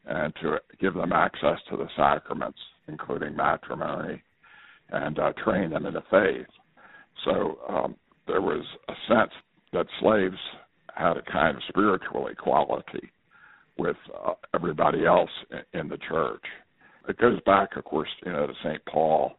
and 0.08 0.34
to 0.41 0.58
give 0.80 0.93
them 0.93 1.12
access 1.12 1.58
to 1.69 1.78
the 1.78 1.88
sacraments, 1.95 2.60
including 2.88 3.36
matrimony, 3.36 4.21
and 4.89 5.19
uh, 5.19 5.34
train 5.43 5.71
them 5.71 5.86
in 5.86 5.93
the 5.93 6.04
faith. 6.12 6.48
So 7.26 7.58
um, 7.67 7.95
there 8.28 8.41
was 8.41 8.63
a 8.88 8.93
sense 9.08 9.32
that 9.74 9.88
slaves 10.00 10.38
had 10.95 11.17
a 11.17 11.21
kind 11.31 11.55
of 11.55 11.63
spiritual 11.69 12.27
equality 12.27 13.12
with 13.77 13.97
uh, 14.25 14.34
everybody 14.53 15.05
else 15.05 15.29
in, 15.73 15.89
the 15.89 15.97
church. 16.10 16.43
It 17.10 17.17
goes 17.17 17.39
back, 17.45 17.75
of 17.75 17.84
course, 17.84 18.10
you 18.25 18.31
know, 18.31 18.47
to 18.47 18.53
St. 18.63 18.81
Paul, 18.86 19.34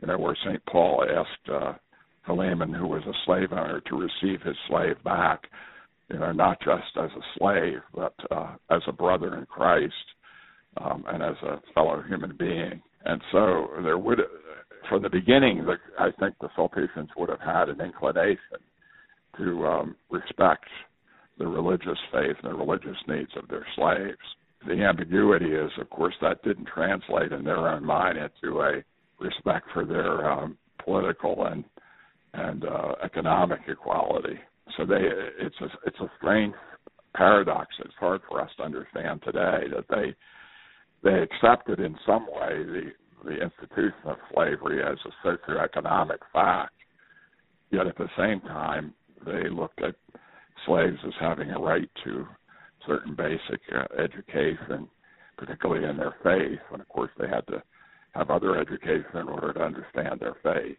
you 0.00 0.08
know, 0.08 0.18
where 0.18 0.36
St. 0.44 0.60
Paul 0.66 1.04
asked 1.08 1.52
uh, 1.52 1.74
Philemon, 2.26 2.74
who 2.74 2.86
was 2.86 3.02
a 3.06 3.12
slave 3.24 3.52
owner, 3.52 3.80
to 3.80 3.96
receive 3.96 4.42
his 4.42 4.56
slave 4.68 5.02
back, 5.04 5.44
you 6.12 6.18
know, 6.18 6.32
not 6.32 6.58
just 6.60 6.96
as 6.96 7.10
a 7.16 7.38
slave, 7.38 7.78
but 7.94 8.14
uh, 8.30 8.54
as 8.70 8.82
a 8.88 8.92
brother 8.92 9.36
in 9.38 9.46
Christ 9.46 9.94
um, 10.78 11.04
and 11.08 11.22
as 11.22 11.36
a 11.42 11.60
fellow 11.74 12.02
human 12.06 12.36
being. 12.36 12.82
And 13.04 13.22
so 13.32 13.68
there 13.82 13.98
would 13.98 14.18
from 14.88 15.02
the 15.02 15.08
beginning, 15.08 15.64
the, 15.64 15.76
I 15.98 16.10
think 16.18 16.34
the 16.40 16.48
Sulpicians 16.56 17.10
would 17.16 17.28
have 17.28 17.40
had 17.40 17.68
an 17.68 17.80
inclination 17.80 18.58
to 19.38 19.66
um, 19.66 19.96
respect 20.10 20.64
the 21.38 21.46
religious 21.46 21.98
faith 22.12 22.36
and 22.42 22.52
the 22.52 22.56
religious 22.56 22.96
needs 23.08 23.30
of 23.36 23.48
their 23.48 23.66
slaves. 23.74 24.18
The 24.66 24.82
ambiguity 24.82 25.52
is, 25.52 25.70
of 25.80 25.88
course, 25.88 26.14
that 26.20 26.42
didn't 26.42 26.66
translate 26.66 27.32
in 27.32 27.44
their 27.44 27.68
own 27.68 27.84
mind 27.84 28.18
into 28.18 28.60
a 28.60 28.82
respect 29.18 29.66
for 29.72 29.84
their 29.84 30.30
um, 30.30 30.56
political 30.84 31.46
and 31.46 31.64
and 32.32 32.64
uh, 32.64 32.92
economic 33.02 33.58
equality. 33.66 34.38
So 34.76 34.86
they, 34.86 35.00
it's 35.38 35.56
a 35.60 35.68
it's 35.86 35.98
a 36.00 36.10
strange 36.18 36.54
paradox. 37.14 37.74
It's 37.80 37.94
hard 37.98 38.20
for 38.28 38.40
us 38.40 38.50
to 38.58 38.62
understand 38.62 39.22
today 39.24 39.64
that 39.74 39.86
they 39.88 40.14
they 41.02 41.22
accepted 41.22 41.80
in 41.80 41.96
some 42.06 42.26
way 42.26 42.62
the 42.62 42.92
the 43.24 43.42
institution 43.42 44.06
of 44.06 44.16
slavery 44.32 44.82
as 44.82 44.96
a 45.04 45.26
socioeconomic 45.26 46.18
fact. 46.32 46.72
Yet 47.70 47.86
at 47.86 47.96
the 47.98 48.08
same 48.16 48.40
time, 48.40 48.94
they 49.24 49.48
looked 49.48 49.82
at 49.82 49.94
slaves 50.66 50.98
as 51.06 51.12
having 51.20 51.50
a 51.50 51.58
right 51.58 51.88
to 52.04 52.26
certain 52.86 53.14
basic 53.14 53.60
uh, 53.74 53.84
education, 54.02 54.88
particularly 55.36 55.88
in 55.88 55.96
their 55.96 56.14
faith. 56.22 56.60
And 56.72 56.80
of 56.80 56.88
course, 56.88 57.10
they 57.18 57.28
had 57.28 57.46
to 57.48 57.62
have 58.14 58.30
other 58.30 58.58
education 58.58 59.16
in 59.16 59.28
order 59.28 59.52
to 59.52 59.60
understand 59.60 60.20
their 60.20 60.36
faith. 60.42 60.76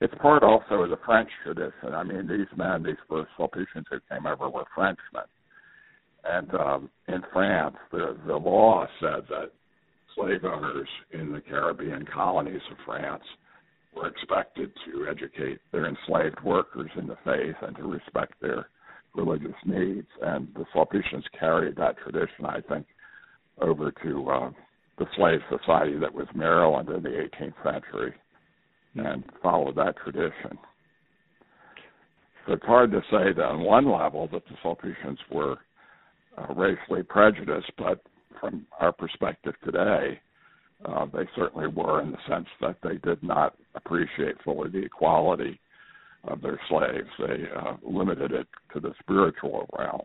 It's 0.00 0.14
part 0.20 0.42
also 0.42 0.82
of 0.82 0.90
the 0.90 0.98
French 1.06 1.30
tradition. 1.44 1.94
I 1.94 2.02
mean, 2.02 2.26
these 2.26 2.48
men, 2.56 2.82
these 2.82 2.96
first 3.08 3.30
Sulpicians 3.36 3.86
who 3.90 3.98
came 4.10 4.26
over, 4.26 4.50
were 4.50 4.64
Frenchmen. 4.74 5.28
And 6.24 6.54
um, 6.54 6.90
in 7.08 7.22
France, 7.32 7.76
the, 7.90 8.16
the 8.26 8.36
law 8.36 8.86
said 9.00 9.24
that 9.28 9.52
slave 10.14 10.44
owners 10.44 10.88
in 11.12 11.32
the 11.32 11.40
Caribbean 11.40 12.04
colonies 12.12 12.60
of 12.70 12.76
France 12.84 13.22
were 13.94 14.08
expected 14.08 14.70
to 14.86 15.06
educate 15.08 15.60
their 15.70 15.86
enslaved 15.86 16.40
workers 16.44 16.90
in 16.96 17.06
the 17.06 17.16
faith 17.24 17.56
and 17.62 17.76
to 17.76 17.82
respect 17.82 18.34
their 18.40 18.68
religious 19.14 19.56
needs. 19.64 20.08
And 20.22 20.48
the 20.54 20.64
Sulpicians 20.72 21.24
carried 21.38 21.76
that 21.76 21.96
tradition, 21.98 22.46
I 22.46 22.60
think, 22.60 22.86
over 23.60 23.92
to 24.02 24.30
uh, 24.30 24.50
the 24.98 25.06
slave 25.16 25.40
society 25.50 25.98
that 25.98 26.14
was 26.14 26.26
Maryland 26.34 26.88
in 26.88 27.02
the 27.02 27.28
18th 27.40 27.54
century 27.62 28.14
and 28.94 29.24
followed 29.42 29.76
that 29.76 29.96
tradition. 30.04 30.58
So 32.46 32.54
it's 32.54 32.64
hard 32.64 32.90
to 32.92 33.00
say 33.10 33.32
that 33.36 33.44
on 33.44 33.60
one 33.60 33.90
level 33.90 34.28
that 34.32 34.44
the 34.46 34.56
Sulpicians 34.62 35.18
were 35.30 35.56
uh, 36.36 36.52
racially 36.54 37.02
prejudiced, 37.02 37.70
but 37.78 38.02
from 38.40 38.66
our 38.80 38.92
perspective 38.92 39.54
today, 39.64 40.20
uh, 40.84 41.06
they 41.12 41.28
certainly 41.36 41.66
were 41.66 42.00
in 42.02 42.10
the 42.10 42.18
sense 42.28 42.46
that 42.60 42.76
they 42.82 42.96
did 42.98 43.22
not 43.22 43.54
appreciate 43.74 44.36
fully 44.44 44.70
the 44.70 44.84
equality 44.84 45.60
of 46.24 46.40
their 46.40 46.60
slaves. 46.68 47.08
They 47.18 47.44
uh, 47.56 47.76
limited 47.82 48.32
it 48.32 48.46
to 48.74 48.80
the 48.80 48.92
spiritual 49.00 49.68
realm. 49.78 50.02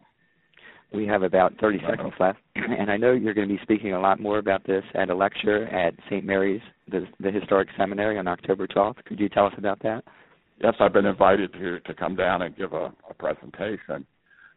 We 0.93 1.05
have 1.07 1.23
about 1.23 1.53
30 1.59 1.79
seconds 1.87 2.13
left, 2.17 2.39
and 2.55 2.89
I 2.89 2.95
know 2.95 3.11
you're 3.11 3.33
going 3.33 3.49
to 3.49 3.53
be 3.53 3.61
speaking 3.61 3.93
a 3.93 3.99
lot 3.99 4.21
more 4.21 4.37
about 4.37 4.65
this 4.65 4.83
at 4.95 5.09
a 5.09 5.15
lecture 5.15 5.65
at 5.67 5.93
St. 6.05 6.23
Mary's, 6.23 6.61
the, 6.89 7.05
the 7.19 7.29
Historic 7.29 7.67
Seminary, 7.77 8.17
on 8.17 8.27
October 8.27 8.67
12th. 8.67 9.03
Could 9.05 9.19
you 9.19 9.27
tell 9.27 9.47
us 9.47 9.53
about 9.57 9.81
that? 9.83 10.05
Yes, 10.63 10.75
I've 10.79 10.93
been 10.93 11.05
invited 11.05 11.53
to 11.53 11.79
to 11.81 11.93
come 11.93 12.15
down 12.15 12.41
and 12.41 12.55
give 12.55 12.73
a, 12.73 12.91
a 13.09 13.13
presentation 13.13 14.07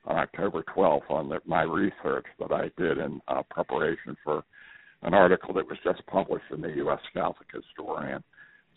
on 0.06 0.16
October 0.16 0.64
12th 0.74 1.10
on 1.10 1.28
the, 1.28 1.40
my 1.44 1.62
research 1.62 2.24
that 2.38 2.52
I 2.52 2.70
did 2.78 2.98
in 2.98 3.20
uh, 3.28 3.42
preparation 3.50 4.16
for 4.24 4.44
an 5.02 5.14
article 5.14 5.54
that 5.54 5.66
was 5.66 5.78
just 5.84 6.04
published 6.06 6.44
in 6.52 6.60
the 6.60 6.72
U.S. 6.76 7.00
Catholic 7.14 7.48
Historian. 7.52 8.22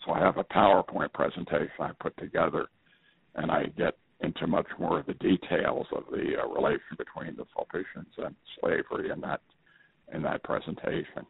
So 0.06 0.12
I 0.12 0.20
have 0.20 0.38
a 0.38 0.44
PowerPoint 0.44 1.14
presentation 1.14 1.70
I 1.80 1.92
put 2.00 2.16
together, 2.18 2.68
and 3.36 3.52
I 3.52 3.66
get 3.78 3.96
into 4.22 4.48
much 4.48 4.68
more 4.80 5.00
of 5.00 5.06
the 5.06 5.14
details 5.16 5.88
of 5.96 6.04
the 6.12 6.34
uh, 6.42 6.48
relation 6.48 6.98
between 6.98 7.36
the 7.36 7.46
Sulpicians 7.54 8.14
and 8.18 8.36
slavery 8.60 9.10
in 9.12 9.22
that 9.22 9.42
in 10.14 10.22
that 10.24 10.44
presentation. 10.44 11.26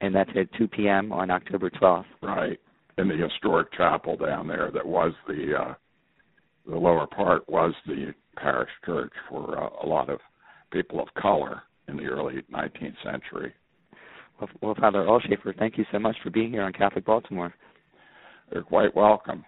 And 0.00 0.14
that's 0.14 0.30
at 0.36 0.52
2 0.58 0.68
p.m. 0.68 1.12
on 1.12 1.30
October 1.30 1.70
12th. 1.70 2.04
Right 2.22 2.58
in 2.98 3.08
the 3.08 3.16
historic 3.16 3.72
chapel 3.72 4.16
down 4.16 4.46
there 4.46 4.70
that 4.72 4.86
was 4.86 5.12
the 5.26 5.54
uh, 5.58 5.74
the 6.66 6.76
lower 6.76 7.06
part 7.06 7.48
was 7.48 7.72
the 7.86 8.12
parish 8.36 8.70
church 8.84 9.12
for 9.28 9.58
uh, 9.58 9.68
a 9.84 9.86
lot 9.86 10.10
of 10.10 10.18
people 10.72 11.00
of 11.00 11.08
color 11.20 11.62
in 11.88 11.96
the 11.96 12.04
early 12.04 12.42
19th 12.52 12.96
century. 13.04 13.54
Well, 14.60 14.74
Father 14.74 15.04
Ulshafer, 15.04 15.56
thank 15.58 15.78
you 15.78 15.84
so 15.90 15.98
much 15.98 16.16
for 16.22 16.30
being 16.30 16.50
here 16.50 16.62
on 16.62 16.72
Catholic 16.72 17.04
Baltimore. 17.04 17.54
You're 18.52 18.62
quite 18.62 18.94
welcome. 18.94 19.44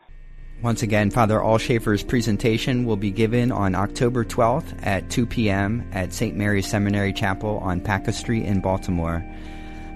Once 0.63 0.83
again, 0.83 1.11
Father 1.11 1.39
Ulshafer's 1.39 2.03
presentation 2.03 2.85
will 2.85 2.97
be 2.97 3.11
given 3.11 3.53
on 3.53 3.75
October 3.75 4.25
12th 4.25 4.85
at 4.85 5.09
2 5.11 5.25
p.m. 5.27 5.89
at 5.93 6.13
St. 6.13 6.37
Mary's 6.37 6.67
Seminary 6.67 7.13
Chapel 7.13 7.59
on 7.59 7.81
Paca 7.81 8.13
Street 8.13 8.45
in 8.45 8.61
Baltimore. 8.61 9.25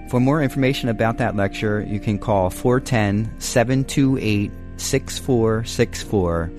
For 0.09 0.21
more 0.21 0.41
information 0.41 0.89
about 0.89 1.17
that 1.17 1.35
lecture, 1.35 1.83
you 1.87 1.99
can 1.99 2.17
call 2.17 2.49
410 2.49 3.41
728 3.41 4.51
6464 4.77 6.51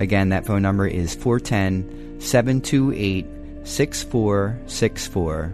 Again, 0.00 0.30
that 0.30 0.46
phone 0.46 0.62
number 0.62 0.86
is 0.86 1.14
410 1.14 2.20
728 2.20 3.26
6464. 3.64 5.52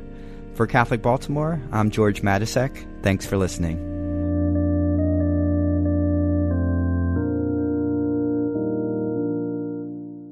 For 0.57 0.67
Catholic 0.67 1.03
Baltimore, 1.03 1.61
I'm 1.71 1.91
George 1.91 2.23
Matysek. 2.23 2.87
Thanks 3.03 3.27
for 3.27 3.37
listening. 3.37 3.77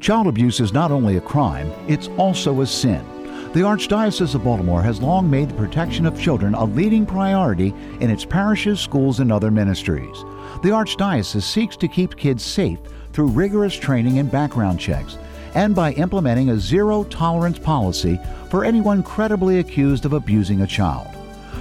Child 0.00 0.28
abuse 0.28 0.60
is 0.60 0.72
not 0.72 0.90
only 0.90 1.18
a 1.18 1.20
crime, 1.20 1.70
it's 1.88 2.08
also 2.16 2.62
a 2.62 2.66
sin. 2.66 3.04
The 3.52 3.60
Archdiocese 3.60 4.34
of 4.34 4.44
Baltimore 4.44 4.82
has 4.82 5.02
long 5.02 5.28
made 5.28 5.50
the 5.50 5.56
protection 5.56 6.06
of 6.06 6.18
children 6.18 6.54
a 6.54 6.64
leading 6.64 7.04
priority 7.04 7.74
in 8.00 8.08
its 8.08 8.24
parishes, 8.24 8.80
schools, 8.80 9.20
and 9.20 9.30
other 9.30 9.50
ministries. 9.50 10.24
The 10.62 10.70
Archdiocese 10.70 11.42
seeks 11.42 11.76
to 11.76 11.86
keep 11.86 12.16
kids 12.16 12.42
safe 12.42 12.78
through 13.12 13.26
rigorous 13.26 13.74
training 13.74 14.18
and 14.18 14.32
background 14.32 14.80
checks, 14.80 15.18
and 15.54 15.74
by 15.74 15.92
implementing 15.92 16.50
a 16.50 16.58
zero 16.58 17.04
tolerance 17.04 17.58
policy 17.58 18.20
for 18.50 18.64
anyone 18.64 19.02
credibly 19.02 19.58
accused 19.58 20.04
of 20.04 20.12
abusing 20.12 20.60
a 20.62 20.66
child. 20.66 21.08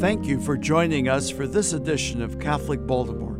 Thank 0.00 0.26
you 0.26 0.40
for 0.40 0.56
joining 0.56 1.08
us 1.08 1.28
for 1.28 1.46
this 1.46 1.72
edition 1.72 2.22
of 2.22 2.38
Catholic 2.38 2.86
Baltimore. 2.86 3.39